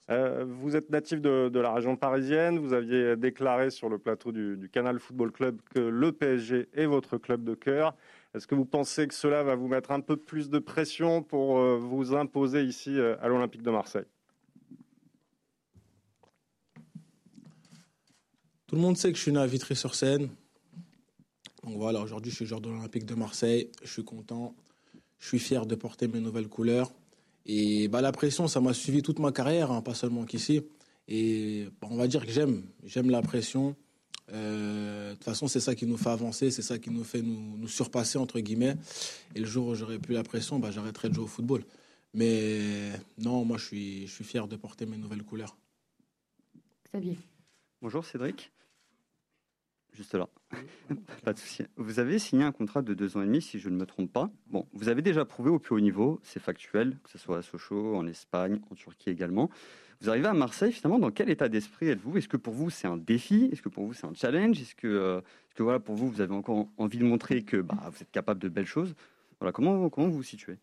Euh, 0.10 0.46
vous 0.48 0.78
êtes 0.78 0.90
natif 0.90 1.20
de, 1.20 1.50
de, 1.50 1.60
la 1.60 1.74
région 1.74 1.98
parisienne. 1.98 2.58
Vous 2.58 2.72
aviez 2.72 3.18
déclaré 3.18 3.70
sur 3.70 3.90
le 3.90 3.98
plateau 3.98 4.32
du, 4.32 4.56
du, 4.56 4.70
Canal 4.70 5.00
Football 5.00 5.34
Club 5.34 5.60
que 5.74 5.80
le 5.80 6.14
PSG 6.14 6.70
est 6.74 6.86
votre 6.86 7.18
club 7.18 7.44
de 7.44 7.54
cœur. 7.54 7.96
Est-ce 8.36 8.48
que 8.48 8.56
vous 8.56 8.66
pensez 8.66 9.08
que 9.08 9.14
cela 9.14 9.44
va 9.44 9.56
vous 9.56 9.70
mettre 9.70 9.92
un 9.92 10.02
peu 10.02 10.18
plus 10.18 10.50
de 10.50 10.60
pression 10.60 11.24
pour 11.24 11.58
euh, 11.58 11.78
vous 11.78 12.14
imposer 12.14 12.64
ici 12.64 12.90
euh, 12.90 13.16
à 13.22 13.30
l'Olympique 13.30 13.62
de 13.62 13.72
Marseille? 13.72 14.04
Tout 18.68 18.76
le 18.76 18.82
monde 18.82 18.98
sait 18.98 19.10
que 19.14 19.18
je 19.18 19.22
suis 19.22 19.32
né 19.32 19.40
à 19.40 19.48
Vitry-sur-Seine. 19.48 20.30
Donc 21.64 21.78
voilà, 21.78 22.02
aujourd'hui 22.02 22.30
je 22.30 22.36
suis 22.36 22.46
joueur 22.46 22.60
de 22.60 22.70
l'Olympique 22.70 23.06
de 23.06 23.16
Marseille. 23.16 23.72
Je 23.82 23.90
suis 23.90 24.04
content. 24.04 24.54
Je 25.18 25.30
suis 25.30 25.40
fier 25.40 25.66
de 25.66 25.76
porter 25.76 26.10
mes 26.10 26.20
nouvelles 26.20 26.50
couleurs. 26.50 26.92
Et 27.46 27.88
bah, 27.88 28.02
la 28.02 28.12
pression, 28.12 28.50
ça 28.50 28.60
m'a 28.60 28.74
suivi 28.74 29.02
toute 29.02 29.20
ma 29.20 29.32
carrière, 29.32 29.72
hein, 29.72 29.82
pas 29.82 29.94
seulement 29.94 30.26
qu'ici. 30.26 30.62
Et 31.08 31.68
bah, 31.82 31.88
on 31.90 31.96
va 31.96 32.08
dire 32.08 32.26
que 32.26 32.32
j'aime. 32.34 32.64
J'aime 32.84 33.10
la 33.10 33.22
pression. 33.22 33.78
Euh, 34.34 35.12
de 35.12 35.16
toute 35.16 35.24
façon, 35.24 35.48
c'est 35.48 35.60
ça 35.60 35.76
qui 35.76 35.86
nous 35.86 35.98
fait 35.98 36.10
avancer, 36.10 36.52
c'est 36.52 36.62
ça 36.62 36.80
qui 36.80 36.90
nous 36.90 37.04
fait 37.04 37.22
nous, 37.22 37.58
nous, 37.58 37.68
surpasser, 37.68 38.18
entre 38.18 38.40
guillemets. 38.40 38.76
Et 39.36 39.40
le 39.40 39.46
jour 39.46 39.68
où 39.68 39.76
j'aurai 39.76 40.00
plus 40.00 40.14
la 40.14 40.24
pression, 40.24 40.60
bah, 40.60 40.72
j'arrêterai 40.72 41.10
de 41.10 41.14
jouer 41.14 41.26
au 41.26 41.28
football. 41.28 41.64
Mais 42.14 42.92
non, 43.18 43.46
moi, 43.46 43.58
je 43.58 43.66
suis, 43.66 44.08
je 44.08 44.12
suis 44.14 44.24
fier 44.24 44.48
de 44.48 44.56
porter 44.56 44.86
mes 44.86 44.98
nouvelles 44.98 45.24
couleurs. 45.24 45.58
Xavier. 46.92 47.18
Bonjour 47.82 48.06
Cédric. 48.06 48.52
Juste 49.92 50.16
là. 50.16 50.28
pas 51.24 51.34
de 51.34 51.40
souci. 51.40 51.64
Vous 51.78 52.00
avez 52.00 52.20
signé 52.20 52.44
un 52.44 52.52
contrat 52.52 52.82
de 52.82 52.94
deux 52.94 53.16
ans 53.16 53.22
et 53.22 53.26
demi, 53.26 53.42
si 53.42 53.60
je 53.60 53.70
ne 53.70 53.78
me 53.78 53.86
trompe 53.86 54.12
pas. 54.12 54.30
Bon, 54.48 54.66
vous 54.74 54.90
avez 54.90 55.02
déjà 55.02 55.24
prouvé 55.24 55.50
au 55.50 55.60
plus 55.60 55.76
haut 55.76 55.80
niveau, 55.80 56.20
c'est 56.24 56.42
factuel, 56.42 56.98
que 57.04 57.10
ce 57.10 57.18
soit 57.18 57.38
à 57.38 57.42
Sochaux, 57.42 57.96
en 57.96 58.06
Espagne, 58.08 58.60
en 58.72 58.76
Turquie 58.76 59.10
également. 59.10 59.50
Vous 60.02 60.10
arrivez 60.10 60.28
à 60.28 60.34
Marseille, 60.34 60.72
finalement, 60.72 61.00
dans 61.00 61.12
quel 61.12 61.30
état 61.30 61.48
d'esprit 61.50 61.88
êtes-vous? 61.88 62.18
Est-ce 62.18 62.28
que 62.28 62.38
pour 62.38 62.54
vous, 62.54 62.70
c'est 62.70 62.88
un 62.88 62.98
défi? 62.98 63.50
Est-ce 63.52 63.62
que 63.62 63.70
pour 63.70 63.86
vous, 63.86 63.94
c'est 63.94 64.06
un 64.06 64.14
challenge? 64.14 64.60
Est-ce 64.60 64.76
que, 64.76 64.88
euh, 64.88 65.20
est 65.20 65.56
que 65.56 65.64
voilà, 65.64 65.80
pour 65.80 65.96
vous, 65.96 66.10
vous 66.10 66.22
avez 66.22 66.34
encore 66.34 66.68
envie 66.78 66.98
de 66.98 67.06
montrer 67.06 67.44
que 67.44 67.58
bah, 67.58 67.78
vous 67.92 68.02
êtes 68.02 68.12
capable 68.12 68.42
de 68.42 68.50
belles 68.50 68.66
choses? 68.66 68.94
Voilà, 69.40 69.52
comment, 69.52 69.90
comment 69.90 70.08
vous 70.08 70.18
vous 70.18 70.24
situez? 70.24 70.58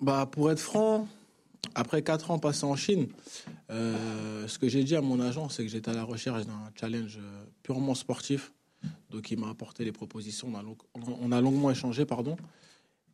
Bah, 0.00 0.28
Pour 0.30 0.50
être 0.50 0.60
franc, 0.60 1.08
après 1.74 2.02
quatre 2.02 2.30
ans 2.30 2.38
passés 2.38 2.64
en 2.64 2.76
Chine, 2.76 3.08
euh, 3.70 4.48
ce 4.48 4.58
que 4.58 4.68
j'ai 4.68 4.82
dit 4.82 4.96
à 4.96 5.00
mon 5.00 5.20
agent, 5.20 5.48
c'est 5.48 5.62
que 5.62 5.70
j'étais 5.70 5.90
à 5.90 5.94
la 5.94 6.04
recherche 6.04 6.44
d'un 6.46 6.70
challenge 6.78 7.18
euh, 7.18 7.44
purement 7.62 7.94
sportif. 7.94 8.52
Donc, 9.10 9.30
il 9.30 9.38
m'a 9.38 9.50
apporté 9.50 9.84
les 9.84 9.92
propositions. 9.92 10.48
On 10.52 10.56
a, 10.56 10.64
on 11.20 11.32
a 11.32 11.40
longuement 11.40 11.70
échangé, 11.70 12.06
pardon. 12.06 12.36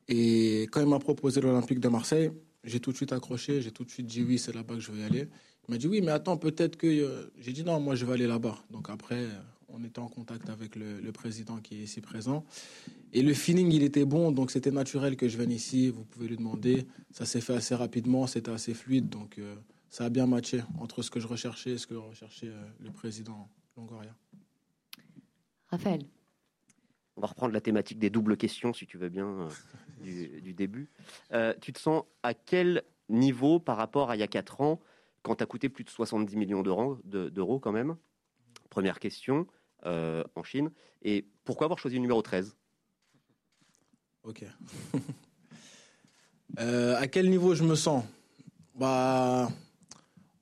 Et 0.08 0.62
quand 0.70 0.80
il 0.80 0.86
m'a 0.86 1.00
proposé 1.00 1.40
l'Olympique 1.40 1.80
de 1.80 1.88
Marseille, 1.88 2.30
j'ai 2.64 2.80
tout 2.80 2.92
de 2.92 2.96
suite 2.96 3.12
accroché, 3.12 3.62
j'ai 3.62 3.70
tout 3.70 3.84
de 3.84 3.90
suite 3.90 4.06
dit 4.06 4.22
oui, 4.22 4.38
c'est 4.38 4.54
là-bas 4.54 4.74
que 4.74 4.80
je 4.80 4.92
y 4.92 5.02
aller. 5.02 5.28
Il 5.68 5.72
m'a 5.72 5.78
dit 5.78 5.88
oui, 5.88 6.00
mais 6.00 6.12
attends, 6.12 6.36
peut-être 6.36 6.76
que. 6.76 6.86
Euh, 6.86 7.32
j'ai 7.38 7.52
dit 7.52 7.64
non, 7.64 7.80
moi 7.80 7.94
je 7.94 8.04
vais 8.06 8.12
aller 8.12 8.26
là-bas. 8.26 8.58
Donc 8.70 8.90
après, 8.90 9.26
on 9.68 9.84
était 9.84 9.98
en 9.98 10.08
contact 10.08 10.48
avec 10.48 10.76
le, 10.76 11.10
président 11.12 11.58
qui 11.58 11.76
est 11.76 11.84
ici 11.84 12.00
présent. 12.00 12.44
Et 13.12 13.22
le 13.22 13.34
feeling, 13.34 13.72
il 13.72 13.82
était 13.82 14.04
bon, 14.04 14.32
donc 14.32 14.50
c'était 14.50 14.70
naturel 14.70 15.16
que 15.16 15.28
je 15.28 15.36
vienne 15.36 15.52
ici. 15.52 15.90
Vous 15.90 16.04
pouvez 16.04 16.28
lui 16.28 16.36
demander. 16.36 16.86
Ça 17.10 17.26
s'est 17.26 17.40
fait 17.40 17.54
assez 17.54 17.74
rapidement, 17.74 18.26
c'était 18.26 18.50
assez 18.50 18.74
fluide, 18.74 19.08
donc 19.08 19.38
euh, 19.38 19.54
ça 19.88 20.04
a 20.04 20.08
bien 20.08 20.26
matché 20.26 20.62
entre 20.78 21.02
ce 21.02 21.10
que 21.10 21.20
je 21.20 21.26
recherchais 21.26 21.70
et 21.72 21.78
ce 21.78 21.86
que 21.86 21.94
recherchait 21.94 22.48
euh, 22.48 22.66
le 22.80 22.90
président 22.90 23.48
Longoria. 23.76 24.14
Raphaël. 25.68 26.04
On 27.16 27.22
va 27.22 27.28
reprendre 27.28 27.54
la 27.54 27.62
thématique 27.62 27.98
des 27.98 28.10
doubles 28.10 28.36
questions, 28.36 28.74
si 28.74 28.86
tu 28.86 28.98
veux 28.98 29.08
bien, 29.08 29.26
euh, 29.26 29.48
du, 30.02 30.40
du, 30.42 30.52
début. 30.52 30.90
Euh, 31.32 31.54
tu 31.60 31.72
te 31.72 31.78
sens 31.78 32.04
à 32.22 32.34
quel 32.34 32.82
niveau 33.08 33.58
par 33.58 33.78
rapport 33.78 34.10
à 34.10 34.16
il 34.16 34.20
y 34.20 34.22
a 34.22 34.28
4 34.28 34.60
ans, 34.60 34.80
quand 35.22 35.36
tu 35.36 35.42
as 35.42 35.46
coûté 35.46 35.68
plus 35.68 35.84
de 35.84 35.90
70 35.90 36.36
millions 36.36 36.62
d'euros, 36.62 36.98
d'euros 37.04 37.58
quand 37.58 37.72
même? 37.72 37.96
Première 38.68 39.00
question, 39.00 39.46
euh, 39.86 40.22
en 40.34 40.42
Chine. 40.42 40.70
Et 41.02 41.26
pourquoi 41.44 41.64
avoir 41.64 41.78
choisi 41.78 41.96
le 41.96 42.02
numéro 42.02 42.20
13 42.20 42.56
Ok. 44.24 44.44
à 46.58 47.06
quel 47.08 47.30
niveau 47.30 47.54
je 47.54 47.64
me 47.64 47.76
sens? 47.76 48.04
Bah, 48.74 49.48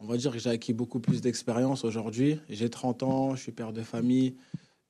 On 0.01 0.07
va 0.07 0.17
dire 0.17 0.33
que 0.33 0.39
j'ai 0.39 0.51
acquis 0.51 0.73
beaucoup 0.73 0.99
plus 0.99 1.21
d'expérience 1.21 1.85
aujourd'hui. 1.85 2.41
J'ai 2.49 2.69
30 2.69 3.03
ans, 3.05 3.37
je 3.37 3.43
suis 3.43 3.53
père 3.53 3.73
de 3.73 3.83
famille. 3.83 4.37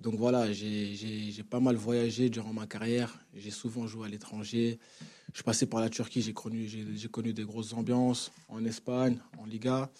Donc 0.05 0.17
voilà, 0.17 0.53
j'ai 0.53 1.33
pas 1.49 1.61
mal 1.61 1.77
voyagé 1.77 2.29
durant 2.29 2.53
ma 2.53 2.67
carrière. 2.67 3.19
J'ai 3.35 3.51
souvent 3.51 3.87
joué 3.87 4.07
à 4.07 4.11
l'étranger. 4.11 4.79
Je 5.33 5.39
suis 5.39 5.45
passé 5.45 5.65
par 5.65 5.81
la 5.81 5.89
Turquie, 5.89 6.21
j'ai 6.21 6.35
connu, 6.35 6.69
connu 7.11 7.33
des 7.33 7.45
grosses 7.45 7.73
ambiances 7.73 8.31
en 8.51 8.63
Espagne, 8.67 9.17
en 9.39 9.47
Liga, 9.47 9.91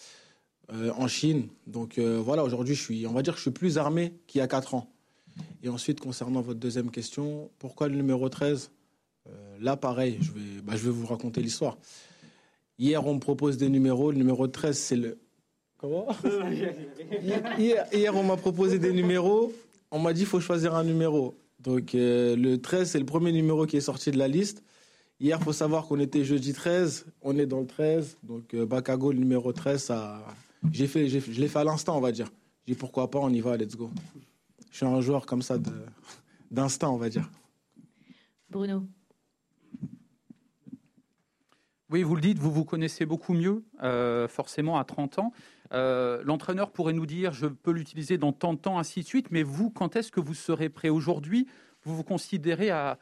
euh, 0.71 0.93
en 0.99 1.09
Chine. 1.09 1.49
Donc 1.67 1.97
euh, 1.97 2.21
voilà, 2.23 2.45
aujourd'hui, 2.45 2.75
je 2.75 2.83
suis, 2.83 3.07
on 3.07 3.13
va 3.13 3.23
dire 3.23 3.33
que 3.33 3.39
je 3.39 3.45
suis 3.45 3.51
plus 3.51 3.79
armé 3.79 4.13
qu'il 4.27 4.41
y 4.41 4.43
a 4.43 4.47
4 4.47 4.75
ans. 4.75 4.93
Et 5.63 5.71
ensuite, 5.71 6.01
concernant 6.01 6.43
votre 6.43 6.61
deuxième 6.61 6.91
question, 6.91 7.51
pourquoi 7.59 7.89
le 7.89 7.97
numéro 7.97 8.29
13 8.29 8.73
euh, 9.27 9.57
Là, 9.59 9.79
pareil, 9.79 10.19
je 10.21 10.33
vais, 10.33 10.61
bah, 10.63 10.75
je 10.77 10.85
vais 10.85 10.91
vous 10.91 11.07
raconter 11.07 11.41
l'histoire. 11.41 11.79
Hier, 12.79 13.05
on 13.07 13.15
me 13.15 13.21
propose 13.21 13.57
des 13.57 13.71
numéros. 13.71 14.11
Le 14.11 14.19
numéro 14.19 14.47
13, 14.49 14.77
c'est 14.77 14.97
le. 14.97 15.19
Comment? 15.79 16.09
Hier, 17.59 17.87
hier, 17.93 18.15
on 18.15 18.23
m'a 18.23 18.37
proposé 18.37 18.79
des 18.79 18.93
numéros. 18.93 19.53
On 19.97 20.01
m'a 20.01 20.13
dit 20.13 20.23
qu'il 20.23 20.29
faut 20.29 20.41
choisir 20.41 20.75
un 20.75 20.83
numéro. 20.83 21.37
Donc, 21.61 21.95
euh, 21.95 22.35
le 22.35 22.61
13, 22.61 22.91
c'est 22.91 22.99
le 22.99 23.07
premier 23.07 23.31
numéro 23.31 23.65
qui 23.65 23.77
est 23.77 23.81
sorti 23.81 24.11
de 24.11 24.19
la 24.19 24.27
liste. 24.27 24.65
Hier, 25.21 25.39
il 25.41 25.45
faut 25.45 25.53
savoir 25.53 25.87
qu'on 25.87 26.01
était 26.01 26.25
jeudi 26.25 26.53
13. 26.53 27.07
On 27.23 27.39
est 27.39 27.47
dans 27.47 27.61
le 27.61 27.67
13. 27.69 28.19
Donc, 28.25 28.55
euh, 28.55 28.67
Bakago, 28.67 29.13
le 29.13 29.19
numéro 29.19 29.53
13, 29.53 29.81
ça... 29.81 30.21
j'ai 30.73 30.89
fait, 30.89 31.07
je 31.07 31.41
l'ai 31.41 31.47
fait 31.47 31.61
à 31.61 31.65
l'instant, 31.65 31.97
on 31.97 32.01
va 32.01 32.11
dire. 32.11 32.27
J'ai 32.67 32.75
dit 32.75 32.79
pourquoi 32.79 33.09
pas, 33.09 33.21
on 33.21 33.29
y 33.29 33.41
va, 33.41 33.57
let's 33.57 33.77
go. 33.77 33.89
Je 34.73 34.79
suis 34.79 34.85
un 34.85 35.01
joueur 35.01 35.27
comme 35.27 35.43
ça 35.43 35.59
d'instinct, 36.51 36.89
on 36.89 36.97
va 36.97 37.09
dire. 37.09 37.31
Bruno 38.51 38.89
Oui, 41.89 42.03
vous 42.03 42.17
le 42.17 42.21
dites, 42.21 42.41
vous 42.41 42.51
vous 42.51 42.65
connaissez 42.65 43.07
beaucoup 43.07 43.33
mieux, 43.33 43.63
euh, 43.85 44.27
forcément 44.27 44.77
à 44.77 44.83
30 44.83 45.21
ans. 45.21 45.33
Euh, 45.75 46.23
l'entraîneur 46.25 46.71
pourrait 46.71 46.93
nous 46.93 47.07
dire, 47.07 47.33
je 47.33 47.47
peux 47.47 47.73
l'utiliser 47.73 48.17
dans 48.17 48.33
tant 48.33 48.55
de 48.55 48.59
temps, 48.59 48.79
ainsi 48.79 49.03
de 49.03 49.07
suite, 49.07 49.27
mais 49.31 49.43
vous, 49.43 49.71
quand 49.71 49.97
est-ce 49.97 50.13
que 50.13 50.21
vous 50.21 50.35
serez 50.35 50.69
prêt? 50.69 50.89
Aujourd'hui 50.89 51.49
Vous 51.83 51.97
vous 51.97 52.05
considérez 52.05 52.71
à, 52.71 52.99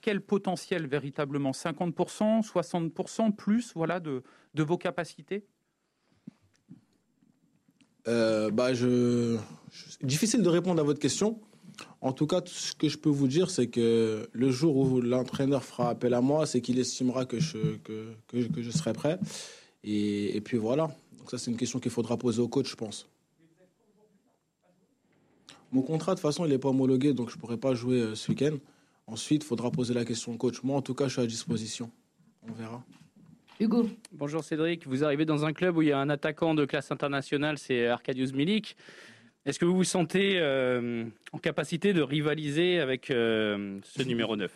quel 0.00 0.22
potentiel 0.22 0.86
véritablement? 0.86 1.50
50%, 1.50 2.42
60%, 2.42 3.34
plus 3.34 3.72
voilà, 3.74 4.00
de, 4.00 4.22
vos 4.56 4.78
capacités? 4.78 5.44
Euh, 8.08 8.50
bah 8.50 8.72
je... 8.74 9.38
Difficile 10.02 10.42
de 10.42 10.48
répondre 10.48 10.80
à 10.80 10.84
votre 10.84 11.00
question. 11.00 11.40
En 12.00 12.12
tout 12.12 12.26
cas, 12.26 12.40
ce 12.46 12.74
que 12.74 12.88
je 12.88 12.96
peux 12.96 13.10
vous 13.10 13.28
dire, 13.28 13.50
c'est 13.50 13.66
que 13.66 14.28
le 14.32 14.50
jour 14.50 14.76
où 14.76 15.00
l'entraîneur 15.00 15.64
fera 15.64 15.90
appel 15.90 16.14
à 16.14 16.20
moi, 16.20 16.46
c'est 16.46 16.60
qu'il 16.60 16.78
estimera 16.78 17.26
que 17.26 17.40
je, 17.40 17.76
que, 17.78 18.14
que, 18.28 18.70
serai 18.70 18.92
prêt. 18.92 19.18
Et 19.82 20.40
puis 20.42 20.56
voilà. 20.56 20.90
Donc 21.24 21.30
ça, 21.30 21.38
c'est 21.38 21.50
une 21.50 21.56
question 21.56 21.80
qu'il 21.80 21.90
faudra 21.90 22.18
poser 22.18 22.42
au 22.42 22.48
coach, 22.48 22.68
je 22.70 22.76
pense. 22.76 23.08
Mon 25.72 25.80
contrat, 25.80 26.12
de 26.12 26.20
toute 26.20 26.22
façon, 26.22 26.44
il 26.44 26.50
n'est 26.50 26.58
pas 26.58 26.68
homologué, 26.68 27.14
donc 27.14 27.30
je 27.30 27.36
ne 27.36 27.40
pourrai 27.40 27.56
pas 27.56 27.72
jouer 27.72 27.98
euh, 27.98 28.14
ce 28.14 28.30
week-end. 28.30 28.58
Ensuite, 29.06 29.42
il 29.42 29.46
faudra 29.46 29.70
poser 29.70 29.94
la 29.94 30.04
question 30.04 30.34
au 30.34 30.36
coach. 30.36 30.62
Moi, 30.62 30.76
en 30.76 30.82
tout 30.82 30.92
cas, 30.92 31.08
je 31.08 31.14
suis 31.14 31.22
à 31.22 31.26
disposition. 31.26 31.90
On 32.46 32.52
verra. 32.52 32.84
Hugo. 33.58 33.88
Bonjour 34.12 34.44
Cédric. 34.44 34.86
Vous 34.86 35.02
arrivez 35.02 35.24
dans 35.24 35.46
un 35.46 35.54
club 35.54 35.78
où 35.78 35.80
il 35.80 35.88
y 35.88 35.92
a 35.92 35.98
un 35.98 36.10
attaquant 36.10 36.54
de 36.54 36.66
classe 36.66 36.92
internationale, 36.92 37.56
c'est 37.56 37.86
Arkadiusz 37.86 38.34
Milik. 38.34 38.76
Est-ce 39.46 39.58
que 39.58 39.64
vous 39.64 39.76
vous 39.76 39.82
sentez 39.82 40.38
euh, 40.38 41.06
en 41.32 41.38
capacité 41.38 41.94
de 41.94 42.02
rivaliser 42.02 42.80
avec 42.80 43.10
euh, 43.10 43.80
ce 43.82 44.02
numéro 44.02 44.36
9 44.36 44.52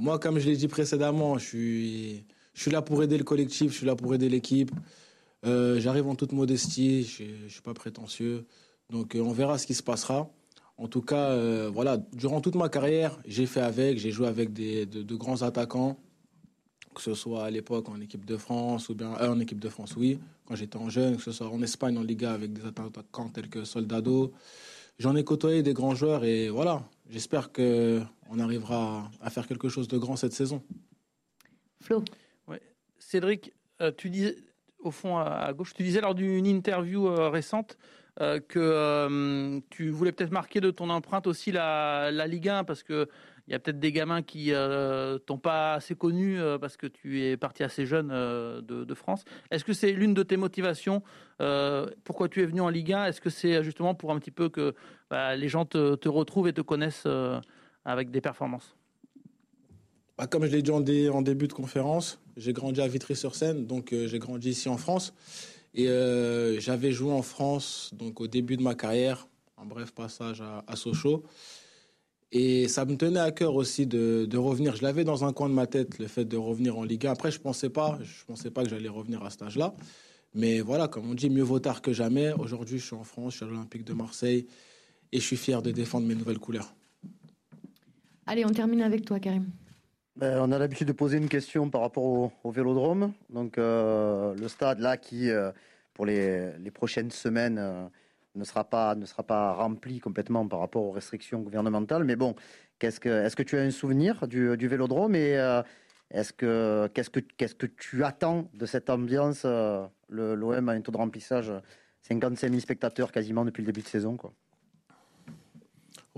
Moi, 0.00 0.18
comme 0.18 0.38
je 0.38 0.48
l'ai 0.48 0.56
dit 0.56 0.68
précédemment, 0.68 1.36
je 1.36 1.44
suis 1.44 2.24
je 2.58 2.62
suis 2.62 2.72
là 2.72 2.82
pour 2.82 3.04
aider 3.04 3.16
le 3.16 3.22
collectif, 3.22 3.70
je 3.70 3.76
suis 3.76 3.86
là 3.86 3.94
pour 3.94 4.12
aider 4.16 4.28
l'équipe. 4.28 4.72
Euh, 5.46 5.78
j'arrive 5.78 6.08
en 6.08 6.16
toute 6.16 6.32
modestie, 6.32 7.04
je 7.04 7.44
ne 7.44 7.48
suis 7.48 7.60
pas 7.60 7.72
prétentieux. 7.72 8.46
Donc 8.90 9.14
euh, 9.14 9.20
on 9.20 9.30
verra 9.30 9.58
ce 9.58 9.66
qui 9.68 9.74
se 9.74 9.82
passera. 9.84 10.28
En 10.76 10.88
tout 10.88 11.00
cas, 11.00 11.30
euh, 11.30 11.70
voilà, 11.72 11.98
durant 12.14 12.40
toute 12.40 12.56
ma 12.56 12.68
carrière, 12.68 13.16
j'ai 13.24 13.46
fait 13.46 13.60
avec, 13.60 13.98
j'ai 13.98 14.10
joué 14.10 14.26
avec 14.26 14.52
des, 14.52 14.86
de, 14.86 15.14
grands 15.14 15.42
attaquants, 15.42 16.00
que 16.96 17.00
ce 17.00 17.14
soit 17.14 17.44
à 17.44 17.50
l'époque 17.50 17.88
en 17.88 18.00
équipe 18.00 18.24
de 18.24 18.36
France, 18.36 18.88
ou 18.88 18.96
bien 18.96 19.12
en 19.12 19.38
équipe 19.38 19.60
de 19.60 19.68
France, 19.68 19.94
oui, 19.96 20.18
quand 20.44 20.56
j'étais 20.56 20.78
en 20.78 20.90
jeune, 20.90 21.16
que 21.16 21.22
ce 21.22 21.30
soit 21.30 21.48
en 21.48 21.62
Espagne, 21.62 21.96
en 21.96 22.02
Liga, 22.02 22.32
avec 22.32 22.52
des 22.52 22.66
attaquants 22.66 23.28
tels 23.28 23.50
que 23.50 23.62
Soldado. 23.62 24.32
J'en 24.98 25.14
ai 25.14 25.22
côtoyé 25.22 25.62
des 25.62 25.74
grands 25.74 25.94
joueurs 25.94 26.24
et 26.24 26.48
voilà, 26.48 26.82
j'espère 27.08 27.52
qu'on 27.52 28.38
arrivera 28.40 29.08
à 29.20 29.30
faire 29.30 29.46
quelque 29.46 29.68
chose 29.68 29.86
de 29.86 29.96
grand 29.96 30.16
cette 30.16 30.32
saison. 30.32 30.60
Flo 31.80 32.02
Cédric, 32.98 33.52
euh, 33.80 33.92
tu 33.96 34.10
disais, 34.10 34.36
au 34.78 34.90
fond 34.90 35.18
à 35.18 35.52
gauche, 35.52 35.74
tu 35.74 35.82
disais 35.82 36.00
lors 36.00 36.14
d'une 36.14 36.46
interview 36.46 37.08
euh, 37.08 37.28
récente 37.28 37.78
euh, 38.20 38.40
que 38.40 39.60
tu 39.70 39.90
voulais 39.90 40.12
peut-être 40.12 40.32
marquer 40.32 40.60
de 40.60 40.70
ton 40.70 40.90
empreinte 40.90 41.26
aussi 41.26 41.52
la, 41.52 42.10
Ligue 42.26 42.48
1 42.48 42.64
parce 42.64 42.82
que 42.82 43.08
il 43.46 43.52
y 43.52 43.54
a 43.54 43.58
peut-être 43.58 43.78
des 43.78 43.92
gamins 43.92 44.20
qui 44.20 44.52
t'ont 45.24 45.38
pas 45.38 45.72
assez 45.72 45.94
connu 45.94 46.38
parce 46.60 46.76
que 46.76 46.86
tu 46.86 47.22
es 47.22 47.38
parti 47.38 47.62
assez 47.62 47.86
jeune 47.86 48.08
de, 48.08 48.94
France. 48.94 49.24
Est-ce 49.50 49.64
que 49.64 49.72
c'est 49.72 49.92
l'une 49.92 50.12
de 50.12 50.22
tes 50.22 50.36
motivations 50.36 51.02
Pourquoi 52.04 52.28
tu 52.28 52.42
es 52.42 52.44
venu 52.44 52.60
en 52.60 52.68
Ligue 52.68 52.92
1 52.92 53.06
Est-ce 53.06 53.22
que 53.22 53.30
c'est 53.30 53.64
justement 53.64 53.94
pour 53.94 54.12
un 54.12 54.18
petit 54.18 54.30
peu 54.30 54.50
que 54.50 54.74
bah, 55.08 55.34
les 55.34 55.48
gens 55.48 55.64
te, 55.64 56.08
retrouvent 56.10 56.48
et 56.48 56.52
te 56.52 56.60
connaissent 56.60 57.08
avec 57.86 58.10
des 58.10 58.20
performances? 58.20 58.76
Bah, 60.18 60.26
Comme 60.26 60.44
je 60.44 60.50
l'ai 60.50 60.62
dit 60.62 60.72
en, 60.72 60.80
début 61.22 61.46
de 61.46 61.52
conférence, 61.52 62.20
j'ai 62.38 62.52
grandi 62.52 62.80
à 62.80 62.88
Vitry-sur-Seine, 62.88 63.66
donc 63.66 63.92
euh, 63.92 64.06
j'ai 64.06 64.18
grandi 64.18 64.50
ici 64.50 64.68
en 64.68 64.78
France. 64.78 65.12
Et 65.74 65.88
euh, 65.88 66.58
j'avais 66.60 66.92
joué 66.92 67.12
en 67.12 67.22
France 67.22 67.90
donc 67.92 68.20
au 68.20 68.26
début 68.26 68.56
de 68.56 68.62
ma 68.62 68.74
carrière, 68.74 69.28
un 69.58 69.66
bref 69.66 69.92
passage 69.92 70.40
à, 70.40 70.76
Sochaux. 70.76 71.24
Et 72.30 72.68
ça 72.68 72.84
me 72.84 72.96
tenait 72.96 73.20
à 73.20 73.32
cœur 73.32 73.54
aussi 73.54 73.86
de, 73.86 74.36
revenir. 74.36 74.76
Je 74.76 74.82
l'avais 74.82 75.04
dans 75.04 75.24
un 75.24 75.32
coin 75.32 75.48
de 75.48 75.54
ma 75.54 75.66
tête, 75.66 75.98
le 75.98 76.06
fait 76.06 76.24
de 76.24 76.36
revenir 76.36 76.78
en 76.78 76.84
Ligue 76.84 77.06
1. 77.06 77.12
Après, 77.12 77.30
je 77.30 77.38
ne 77.38 77.42
pensais 77.42 77.70
pas, 77.70 77.98
pensais 78.26 78.50
pas 78.50 78.62
que 78.62 78.70
j'allais 78.70 78.88
revenir 78.88 79.22
à 79.24 79.30
cet 79.30 79.42
âge-là. 79.42 79.74
Mais 80.34 80.60
voilà, 80.60 80.88
comme 80.88 81.10
on 81.10 81.14
dit, 81.14 81.30
mieux 81.30 81.42
vaut 81.42 81.58
tard 81.58 81.82
que 81.82 81.92
jamais. 81.92 82.32
Aujourd'hui, 82.32 82.78
je 82.78 82.84
suis 82.84 82.96
en 82.96 83.04
France, 83.04 83.32
je 83.32 83.36
suis 83.38 83.46
à 83.46 83.48
l'Olympique 83.48 83.84
de 83.84 83.94
Marseille 83.94 84.46
et 85.10 85.20
je 85.20 85.24
suis 85.24 85.36
fier 85.36 85.62
de 85.62 85.70
défendre 85.70 86.06
mes 86.06 86.14
nouvelles 86.14 86.38
couleurs. 86.38 86.74
Allez, 88.26 88.44
on 88.44 88.50
termine 88.50 88.82
avec 88.82 89.06
toi, 89.06 89.18
Karim. 89.18 89.46
Ben, 90.18 90.40
on 90.40 90.50
a 90.50 90.58
l'habitude 90.58 90.88
de 90.88 90.92
poser 90.92 91.16
une 91.16 91.28
question 91.28 91.70
par 91.70 91.80
rapport 91.80 92.32
au, 92.42 92.50
vélodrome. 92.50 93.12
Donc, 93.30 93.56
euh, 93.56 94.34
le 94.34 94.48
stade 94.48 94.80
là 94.80 94.96
qui, 94.96 95.30
euh, 95.30 95.52
pour 95.94 96.06
les, 96.06 96.50
prochaines 96.74 97.12
semaines, 97.12 97.56
euh, 97.56 97.86
ne, 98.34 98.42
sera 98.42 98.64
pas, 98.64 98.96
ne 98.96 99.06
sera 99.06 99.22
pas 99.22 99.52
rempli 99.52 100.00
complètement 100.00 100.44
par 100.48 100.58
rapport 100.58 100.82
aux 100.82 100.90
restrictions 100.90 101.40
gouvernementales. 101.40 102.02
Mais 102.02 102.16
bon, 102.16 102.34
qu'est-ce 102.80 102.98
que, 102.98 103.08
est-ce 103.08 103.36
que 103.36 103.44
tu 103.44 103.56
as 103.58 103.60
un 103.60 103.70
souvenir 103.70 104.26
du, 104.26 104.56
vélodrome 104.66 105.14
et 105.14 105.38
est-ce 106.10 106.32
que, 106.32 106.90
qu'est-ce, 106.94 107.10
que, 107.10 107.20
que 107.20 107.66
tu 107.66 108.02
attends 108.02 108.50
de 108.54 108.66
cette 108.66 108.90
ambiance 108.90 109.46
L'OM 110.08 110.68
a 110.68 110.72
un 110.72 110.80
taux 110.80 110.90
de 110.90 110.96
remplissage 110.96 111.52
55 112.02 112.48
000 112.48 112.60
spectateurs 112.60 113.12
quasiment 113.12 113.44
depuis 113.44 113.62
le 113.62 113.66
début 113.66 113.82
de 113.82 113.88
saison. 113.88 114.16
Quoi. 114.16 114.32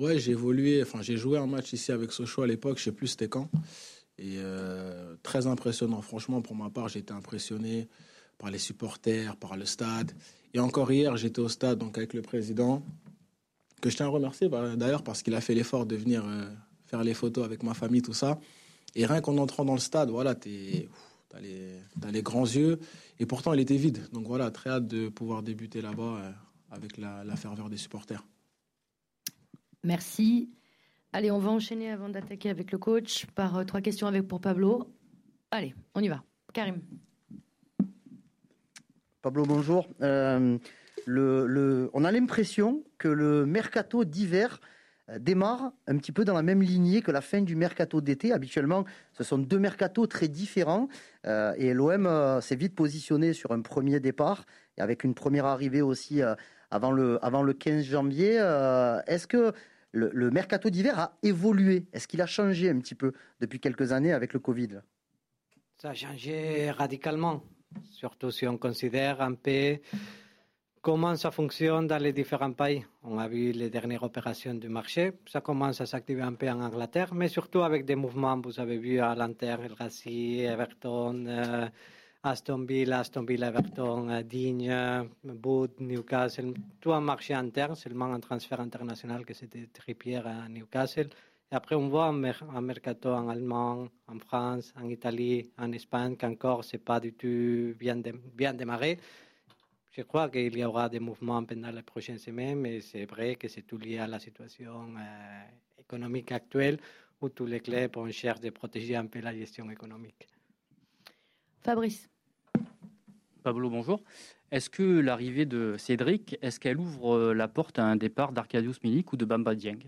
Ouais, 0.00 0.18
j'ai 0.18 0.30
évolué. 0.30 0.80
Enfin, 0.82 1.02
j'ai 1.02 1.18
joué 1.18 1.36
un 1.36 1.46
match 1.46 1.74
ici 1.74 1.92
avec 1.92 2.10
Sochaux 2.10 2.40
à 2.40 2.46
l'époque. 2.46 2.78
Je 2.78 2.84
sais 2.84 2.92
plus 2.92 3.08
c'était 3.08 3.28
quand. 3.28 3.50
Et 4.16 4.36
euh, 4.38 5.14
très 5.22 5.46
impressionnant. 5.46 6.00
Franchement, 6.00 6.40
pour 6.40 6.56
ma 6.56 6.70
part, 6.70 6.88
j'ai 6.88 7.00
été 7.00 7.12
impressionné 7.12 7.86
par 8.38 8.50
les 8.50 8.56
supporters, 8.56 9.36
par 9.36 9.58
le 9.58 9.66
stade. 9.66 10.12
Et 10.54 10.58
encore 10.58 10.90
hier, 10.90 11.18
j'étais 11.18 11.40
au 11.40 11.50
stade 11.50 11.76
donc 11.78 11.98
avec 11.98 12.14
le 12.14 12.22
président, 12.22 12.82
que 13.82 13.90
je 13.90 13.96
tiens 13.96 14.06
à 14.06 14.08
remercier 14.08 14.48
bah, 14.48 14.74
d'ailleurs 14.74 15.02
parce 15.02 15.22
qu'il 15.22 15.34
a 15.34 15.42
fait 15.42 15.52
l'effort 15.54 15.84
de 15.84 15.96
venir 15.96 16.24
euh, 16.26 16.46
faire 16.86 17.04
les 17.04 17.12
photos 17.12 17.44
avec 17.44 17.62
ma 17.62 17.74
famille, 17.74 18.00
tout 18.00 18.14
ça. 18.14 18.40
Et 18.94 19.04
rien 19.04 19.20
qu'en 19.20 19.36
entrant 19.36 19.66
dans 19.66 19.74
le 19.74 19.80
stade, 19.80 20.08
voilà, 20.08 20.34
tu 20.34 20.88
as, 21.34 21.40
les 22.10 22.22
grands 22.22 22.46
yeux. 22.46 22.80
Et 23.18 23.26
pourtant, 23.26 23.52
il 23.52 23.60
était 23.60 23.76
vide. 23.76 24.08
Donc 24.14 24.26
voilà, 24.26 24.50
très 24.50 24.70
hâte 24.70 24.88
de 24.88 25.10
pouvoir 25.10 25.42
débuter 25.42 25.82
là-bas 25.82 26.02
euh, 26.02 26.30
avec 26.70 26.96
la 26.96 27.36
ferveur 27.36 27.68
des 27.68 27.76
supporters. 27.76 28.24
Merci. 29.84 30.50
Allez, 31.12 31.30
on 31.30 31.38
va 31.38 31.50
enchaîner 31.50 31.90
avant 31.90 32.08
d'attaquer 32.08 32.50
avec 32.50 32.70
le 32.70 32.78
coach 32.78 33.26
par 33.34 33.56
euh, 33.56 33.64
trois 33.64 33.80
questions 33.80 34.06
avec 34.06 34.28
pour 34.28 34.40
Pablo. 34.40 34.86
Allez, 35.50 35.74
on 35.94 36.00
y 36.00 36.08
va. 36.08 36.22
Karim. 36.52 36.80
Pablo, 39.22 39.44
bonjour. 39.44 39.88
Euh, 40.02 40.58
on 41.06 42.04
a 42.04 42.12
l'impression 42.12 42.84
que 42.98 43.08
le 43.08 43.46
mercato 43.46 44.04
d'hiver 44.04 44.60
euh, 45.08 45.18
démarre 45.18 45.72
un 45.86 45.96
petit 45.96 46.12
peu 46.12 46.26
dans 46.26 46.34
la 46.34 46.42
même 46.42 46.62
lignée 46.62 47.00
que 47.00 47.10
la 47.10 47.22
fin 47.22 47.40
du 47.40 47.56
mercato 47.56 48.02
d'été. 48.02 48.32
Habituellement, 48.32 48.84
ce 49.14 49.24
sont 49.24 49.38
deux 49.38 49.58
mercatos 49.58 50.08
très 50.08 50.28
différents 50.28 50.88
et 51.24 51.74
l'OM 51.74 52.40
s'est 52.40 52.56
vite 52.56 52.74
positionné 52.74 53.32
sur 53.32 53.52
un 53.52 53.62
premier 53.62 53.98
départ 53.98 54.44
et 54.76 54.82
avec 54.82 55.04
une 55.04 55.14
première 55.14 55.46
arrivée 55.46 55.82
aussi 55.82 56.22
avant, 56.70 56.92
le, 56.92 57.18
avant 57.24 57.42
le 57.42 57.52
15 57.52 57.84
janvier. 57.84 58.34
Est-ce 59.06 59.26
que 59.26 59.52
le, 59.92 60.30
mercato 60.30 60.70
d'hiver 60.70 60.98
a 60.98 61.16
évolué? 61.22 61.86
Est-ce 61.92 62.06
qu'il 62.08 62.20
a 62.20 62.26
changé 62.26 62.70
un 62.70 62.78
petit 62.78 62.94
peu 62.94 63.12
depuis 63.40 63.60
quelques 63.60 63.92
années 63.92 64.12
avec 64.12 64.32
le 64.32 64.40
Covid? 64.40 64.80
Ça 65.78 65.90
a 65.90 65.94
changé 65.94 66.70
radicalement, 66.70 67.42
surtout 67.90 68.30
si 68.30 68.46
on 68.46 68.58
considère 68.58 69.20
un 69.22 69.34
peu 69.34 69.78
comment 70.82 71.14
ça 71.16 71.30
fonctionne 71.30 71.86
dans 71.86 72.02
les 72.02 72.12
différents 72.12 72.52
pays. 72.52 72.84
On 73.02 73.18
a 73.18 73.28
vu 73.28 73.52
les 73.52 73.70
dernières 73.70 74.02
opérations 74.02 74.54
du 74.54 74.68
marché, 74.68 75.12
ça 75.26 75.40
commence 75.40 75.80
à 75.80 75.86
s'activer 75.86 76.22
un 76.22 76.34
peu 76.34 76.48
en 76.48 76.60
Angleterre, 76.60 77.14
mais 77.14 77.28
surtout 77.28 77.62
avec 77.62 77.84
des 77.84 77.96
mouvements, 77.96 78.40
vous 78.40 78.60
avez 78.60 78.78
vu 78.78 79.00
à 79.00 79.14
l'Inter, 79.14 79.56
El 79.64 79.74
Gassi, 79.74 80.40
Everton, 80.40 81.26
euh, 81.26 81.68
Aston 82.22 82.66
Villa, 82.66 82.98
Aston 82.98 83.24
Villa, 83.24 83.48
Everton, 83.48 84.22
Digne, 84.24 85.08
Boot, 85.24 85.80
Newcastle, 85.80 86.52
tout 86.78 86.92
un 86.92 87.00
marché 87.00 87.32
interne, 87.32 87.74
seulement 87.74 88.12
un 88.12 88.20
transfert 88.20 88.60
international 88.60 89.24
que 89.24 89.32
c'était 89.32 89.66
Trippier 89.72 90.16
à 90.16 90.46
Newcastle. 90.46 91.08
Et 91.50 91.54
après, 91.54 91.76
on 91.76 91.88
voit 91.88 92.08
un 92.08 92.60
mercato 92.60 93.08
en 93.08 93.30
Allemagne, 93.30 93.88
en 94.06 94.18
France, 94.18 94.74
en 94.76 94.86
Italie, 94.90 95.50
en 95.56 95.72
Espagne, 95.72 96.14
qu'encore, 96.16 96.62
ce 96.62 96.76
n'est 96.76 96.82
pas 96.82 97.00
du 97.00 97.14
tout 97.14 97.74
bien, 97.78 97.96
bien 98.34 98.52
démarré. 98.52 98.98
Je 99.90 100.02
crois 100.02 100.28
qu'il 100.28 100.56
y 100.58 100.62
aura 100.62 100.90
des 100.90 101.00
mouvements 101.00 101.42
pendant 101.44 101.70
les 101.70 101.82
prochaines 101.82 102.18
semaines, 102.18 102.60
mais 102.60 102.82
c'est 102.82 103.06
vrai 103.06 103.36
que 103.36 103.48
c'est 103.48 103.62
tout 103.62 103.78
lié 103.78 103.96
à 103.96 104.06
la 104.06 104.18
situation 104.18 104.94
euh, 104.94 105.80
économique 105.80 106.32
actuelle 106.32 106.78
où 107.22 107.30
tous 107.30 107.46
les 107.46 107.60
clubs 107.60 107.96
on 107.96 108.10
cherche 108.10 108.40
de 108.40 108.50
protéger 108.50 108.94
un 108.94 109.06
peu 109.06 109.20
la 109.20 109.34
gestion 109.34 109.70
économique. 109.70 110.28
Fabrice. 111.62 112.08
Pablo, 113.42 113.68
bonjour. 113.68 114.02
Est-ce 114.50 114.70
que 114.70 114.82
l'arrivée 114.82 115.44
de 115.44 115.76
Cédric, 115.78 116.36
est-ce 116.42 116.58
qu'elle 116.58 116.78
ouvre 116.78 117.16
euh, 117.16 117.34
la 117.34 117.48
porte 117.48 117.78
à 117.78 117.84
un 117.84 117.96
départ 117.96 118.32
d'Arcadius 118.32 118.82
Milik 118.82 119.12
ou 119.12 119.16
de 119.16 119.24
Bamba 119.24 119.54
Dieng? 119.54 119.78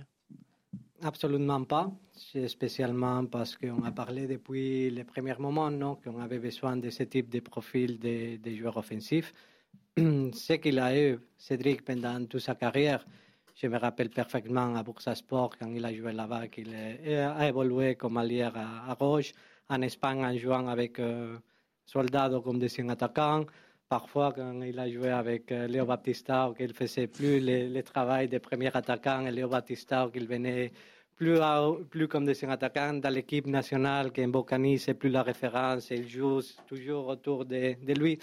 Absolument 1.03 1.65
pas, 1.65 1.91
spécialement 2.47 3.27
parce 3.27 3.57
qu'on 3.57 3.83
a 3.85 3.91
parlé 3.91 4.27
depuis 4.27 4.91
les 4.91 5.03
premiers 5.03 5.35
moments 5.39 5.97
qu'on 5.97 6.21
avait 6.21 6.39
besoin 6.39 6.77
de 6.77 6.91
ce 6.91 7.03
type 7.03 7.29
de 7.29 7.41
profil 7.41 7.99
de, 7.99 8.37
de 8.37 8.55
joueurs 8.55 8.77
offensifs. 8.77 9.35
ce 9.97 10.53
qu'il 10.53 10.79
a 10.79 10.97
eu, 10.97 11.19
Cédric, 11.37 11.85
pendant 11.85 12.25
toute 12.27 12.41
sa 12.41 12.55
carrière, 12.55 13.05
je 13.57 13.67
me 13.67 13.79
rappelle 13.79 14.11
parfaitement 14.11 14.77
à 14.77 14.83
Bursa 14.83 15.15
Sport, 15.15 15.57
quand 15.59 15.71
il 15.75 15.85
a 15.85 15.93
joué 15.93 16.13
là-bas, 16.13 16.49
qu'il 16.49 16.73
a 16.75 17.49
évolué 17.49 17.97
comme 17.97 18.19
allié 18.19 18.43
à, 18.43 18.53
à 18.89 18.95
Roche, 18.95 19.33
en 19.69 19.83
Espagne 19.83 20.25
en 20.25 20.37
jouant 20.37 20.69
avec 20.69 20.99
euh, 20.99 21.37
Soldado 21.85 22.41
comme 22.41 22.59
deuxième 22.59 22.91
attaquant. 22.91 23.45
Parfois, 23.89 24.33
quand 24.33 24.63
il 24.63 24.79
a 24.79 24.89
joué 24.91 25.11
avec 25.11 25.53
euh, 25.53 25.67
Léo 25.67 25.85
Baptista, 25.85 26.51
qu'il 26.57 26.73
faisait 26.73 27.07
plus 27.07 27.41
le, 27.41 27.83
travail 27.83 28.29
des 28.29 28.39
premiers 28.39 28.75
attaquants, 28.75 29.27
et 29.27 29.31
Léo 29.31 29.49
Baptista, 29.49 30.09
qu'il 30.13 30.27
venait 30.27 30.73
plus, 31.15 31.39
plus 31.91 32.09
comme 32.09 32.25
deuxième 32.25 32.51
attaquant 32.51 32.95
dans 32.95 33.11
l'équipe 33.11 33.47
nationale, 33.47 34.13
qu'en 34.13 34.29
Bocani, 34.29 34.79
c'est 34.79 34.95
plus 34.95 35.11
la 35.11 35.23
référence, 35.23 35.91
il 35.91 36.09
joue 36.09 36.41
toujours 36.67 37.09
autour 37.09 37.45
de, 37.45 37.75
de 37.85 37.93
lui 37.93 38.19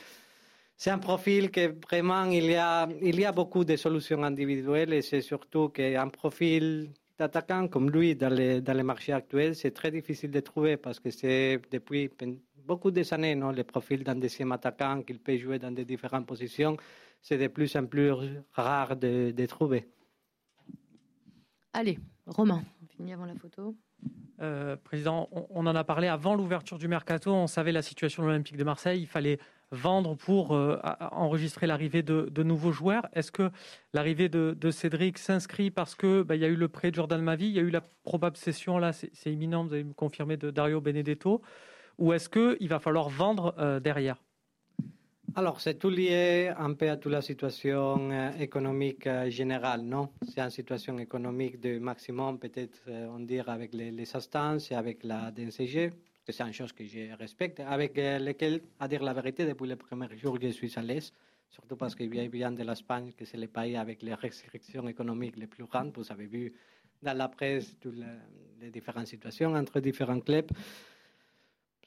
c'est 0.80 0.92
un 0.92 0.98
profil 0.98 1.52
que 1.52 1.74
vraiment, 1.86 2.24
il 2.32 2.46
y 2.46 2.56
a, 2.56 2.88
il 3.02 3.20
y 3.20 3.26
a 3.26 3.34
beaucoup 3.34 3.66
de 3.66 3.76
solutions 3.76 4.24
individuelles 4.24 4.94
et 4.94 5.02
c'est 5.02 5.20
surtout 5.20 5.68
qu'un 5.68 6.08
profil 6.08 6.92
d'attaquant 7.18 7.68
comme 7.68 7.92
lui 7.92 8.16
dans 8.16 8.34
les, 8.34 8.62
dans 8.62 8.72
les 8.72 8.84
marchés 8.84 9.12
actuels, 9.12 9.58
c'est 9.58 9.72
très 9.72 9.92
difficile 9.92 10.32
de 10.32 10.40
trouver 10.40 10.78
parce 10.78 11.02
que 11.02 11.12
c'est 11.12 11.60
depuis 11.70 12.10
beaucoup 12.70 12.92
d'années, 12.92 13.36
non, 13.36 13.50
les 13.50 13.64
profils 13.64 14.04
d'un 14.04 14.16
deuxième 14.16 14.52
attaquant 14.52 15.02
qu'il 15.02 15.20
peut 15.20 15.38
jouer 15.38 15.58
dans 15.58 15.72
des 15.72 15.86
différentes 15.86 16.28
positions, 16.28 16.78
c'est 17.20 17.40
de 17.40 17.48
plus 17.48 17.76
en 17.76 17.86
plus 17.88 18.14
rare 18.54 18.96
de, 18.96 19.32
de 19.32 19.46
trouver. 19.48 19.88
Allez, 21.74 21.98
Romain, 22.28 22.62
on 22.84 22.88
finit 22.96 23.14
avant 23.14 23.26
la 23.26 23.34
photo. 23.36 23.76
Euh, 24.42 24.76
président, 24.78 25.28
on, 25.32 25.48
on, 25.50 25.66
en 25.66 25.76
a 25.76 25.84
parlé 25.84 26.08
avant 26.08 26.36
l'ouverture 26.36 26.78
du 26.78 26.88
mercato. 26.88 27.34
On 27.34 27.48
savait 27.48 27.72
la 27.72 27.82
situation 27.82 28.22
de 28.22 28.28
l'Olympique 28.28 28.56
de 28.56 28.64
Marseille. 28.64 29.02
Il 29.02 29.08
fallait 29.08 29.40
vendre 29.72 30.16
pour 30.16 30.54
euh, 30.54 30.80
enregistrer 31.12 31.68
l'arrivée 31.68 32.02
de, 32.04 32.44
nouveaux 32.44 32.72
joueurs. 32.72 33.08
Est-ce 33.14 33.32
que 33.32 33.52
l'arrivée 33.94 34.30
de, 34.30 34.72
Cédric 34.72 35.18
s'inscrit 35.18 35.72
parce 35.72 35.96
que 35.96 36.24
bah, 36.24 36.36
il 36.36 36.42
y 36.42 36.46
a 36.46 36.48
eu 36.48 36.56
le 36.56 36.68
prêt 36.68 36.92
de 36.92 36.96
Jordan 36.96 37.22
Mavi, 37.22 37.48
il 37.48 37.54
y 37.54 37.60
a 37.60 37.64
eu 37.64 37.70
la 37.70 37.82
probable 37.82 38.38
cession 38.38 38.78
là, 38.78 38.94
c'est 38.94 39.32
imminent, 39.32 39.66
vous 39.66 39.74
avez 39.74 39.84
me 39.84 39.94
confirmé 39.94 40.38
de 40.38 40.52
Dario 40.52 40.82
Benedetto, 40.82 41.42
ou 42.00 42.14
est-ce 42.14 42.30
qu'il 42.30 42.68
va 42.68 42.80
falloir 42.80 43.10
vendre 43.10 43.54
euh, 43.58 43.80
derrière? 43.80 44.18
Alors, 45.36 45.62
c'est 45.62 45.76
tout 45.76 45.92
lié 45.92 46.52
un 46.58 46.74
peu 46.74 46.90
à 46.90 46.98
toute 46.98 47.12
la 47.12 47.22
situation 47.22 48.10
euh, 48.10 48.32
économique 48.40 49.08
générale, 49.28 49.82
non? 49.84 50.10
C'est 50.28 50.42
une 50.42 50.50
situation 50.50 50.98
économique 50.98 51.60
de 51.60 51.78
maximum, 51.78 52.40
peut-être, 52.40 52.80
on 53.16 53.20
dirait, 53.20 53.52
avec 53.52 53.74
les, 53.74 53.92
les 53.92 54.16
instances 54.16 54.72
et 54.72 54.76
avec 54.76 55.04
la 55.04 55.30
DNCG 55.32 55.92
c'est 56.32 56.44
une 56.44 56.54
chose 56.54 56.74
que 56.74 56.86
je 56.86 57.14
respecte, 57.18 57.60
avec 57.60 57.98
euh, 57.98 58.20
lequel, 58.20 58.62
à 58.80 58.88
dire 58.88 59.04
la 59.04 59.14
vérité, 59.14 59.46
depuis 59.46 59.68
le 59.68 59.76
premier 59.76 60.08
jour, 60.18 60.38
je 60.42 60.50
suis 60.50 60.72
à 60.76 60.82
l'aise, 60.82 61.12
surtout 61.50 61.76
parce 61.76 61.96
qu'il 61.96 62.10
vient 62.10 62.52
de 62.52 62.64
l'Espagne, 62.64 63.12
que 63.18 63.26
c'est 63.26 63.38
le 63.38 63.48
pays 63.48 63.76
avec 63.76 64.02
les 64.04 64.14
restrictions 64.14 64.88
économiques 64.88 65.38
les 65.38 65.48
plus 65.48 65.66
grandes. 65.66 65.92
Vous 65.96 66.12
avez 66.12 66.28
vu 66.28 66.54
dans 67.02 67.18
la 67.18 67.30
presse 67.30 67.78
toutes 67.80 67.96
les, 67.96 68.70
différentes 68.72 69.08
situations 69.08 69.54
entre 69.54 69.80
différents 69.80 70.20
clubs. 70.20 70.52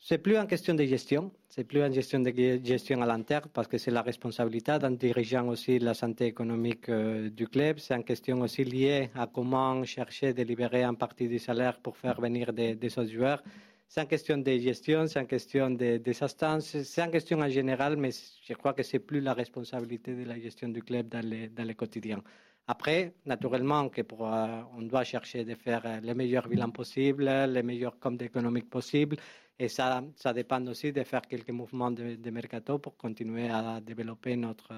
C'est 0.04 0.18
plus 0.18 0.36
une 0.36 0.48
question 0.48 0.74
de 0.74 0.84
gestion, 0.84 1.30
c'est 1.48 1.62
plus 1.62 1.80
une 1.80 1.94
question 1.94 2.18
de 2.18 2.32
gestion 2.64 3.00
à 3.02 3.06
l'interne 3.06 3.48
parce 3.52 3.68
que 3.68 3.78
c'est 3.78 3.92
la 3.92 4.02
responsabilité 4.02 4.76
d'un 4.80 4.90
dirigeant 4.90 5.46
aussi 5.46 5.78
la 5.78 5.94
santé 5.94 6.26
économique 6.26 6.88
euh, 6.88 7.30
du 7.30 7.46
club. 7.46 7.78
C'est 7.78 7.94
une 7.94 8.02
question 8.02 8.40
aussi 8.40 8.64
liée 8.64 9.10
à 9.14 9.28
comment 9.28 9.84
chercher 9.84 10.34
de 10.34 10.42
libérer 10.42 10.82
une 10.82 10.96
partie 10.96 11.28
du 11.28 11.38
salaire 11.38 11.78
pour 11.78 11.96
faire 11.96 12.20
venir 12.20 12.52
des, 12.52 12.74
autres 12.98 13.12
joueurs 13.12 13.44
c'est 13.86 14.00
une 14.00 14.08
question 14.08 14.38
de 14.38 14.58
gestion, 14.58 15.06
c'est 15.06 15.20
une 15.20 15.26
question 15.28 15.70
de, 15.70 15.98
des 15.98 16.22
instances, 16.22 16.82
c'est 16.82 17.02
une 17.02 17.10
question 17.12 17.38
en 17.38 17.48
général, 17.48 17.96
mais 17.96 18.10
je 18.42 18.54
crois 18.54 18.72
que 18.72 18.82
c'est 18.82 18.98
plus 18.98 19.20
la 19.20 19.34
responsabilité 19.34 20.14
de 20.14 20.24
la 20.24 20.36
gestion 20.40 20.68
du 20.70 20.82
club 20.82 21.08
dans 21.10 21.24
le, 21.24 21.48
dans 21.48 21.64
le 21.64 21.74
quotidien. 21.74 22.20
Après, 22.66 23.14
naturellement, 23.26 23.88
que 23.88 24.02
pour, 24.02 24.26
euh, 24.26 24.62
on 24.76 24.82
doit 24.82 25.04
chercher 25.04 25.44
de 25.44 25.54
faire 25.54 25.82
euh, 25.84 26.00
les 26.00 26.14
meilleurs 26.14 26.48
bilans 26.48 26.70
possibles, 26.70 27.28
les 27.48 27.62
meilleurs 27.62 27.98
comptes 27.98 28.22
économiques 28.22 28.70
possibles, 28.70 29.16
et 29.62 29.68
ça, 29.68 30.02
ça 30.16 30.32
dépend 30.32 30.64
aussi 30.66 30.92
de 30.92 31.04
faire 31.04 31.22
quelques 31.22 31.50
mouvements 31.50 31.92
de, 31.92 32.16
de 32.16 32.30
mercato 32.30 32.78
pour 32.78 32.96
continuer 32.96 33.48
à 33.48 33.80
développer 33.80 34.34
notre, 34.34 34.72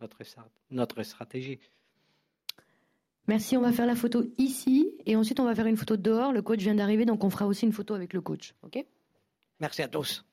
notre, 0.00 0.18
notre 0.70 1.02
stratégie. 1.04 1.60
Merci, 3.28 3.56
on 3.56 3.60
va 3.60 3.70
faire 3.70 3.86
la 3.86 3.94
photo 3.94 4.24
ici 4.36 4.92
et 5.06 5.14
ensuite 5.14 5.38
on 5.38 5.44
va 5.44 5.54
faire 5.54 5.66
une 5.66 5.76
photo 5.76 5.96
dehors. 5.96 6.32
Le 6.32 6.42
coach 6.42 6.58
vient 6.58 6.74
d'arriver, 6.74 7.04
donc 7.04 7.22
on 7.22 7.30
fera 7.30 7.46
aussi 7.46 7.64
une 7.64 7.72
photo 7.72 7.94
avec 7.94 8.12
le 8.12 8.20
coach. 8.20 8.54
OK? 8.62 8.84
Merci 9.60 9.82
à 9.82 9.88
tous. 9.88 10.24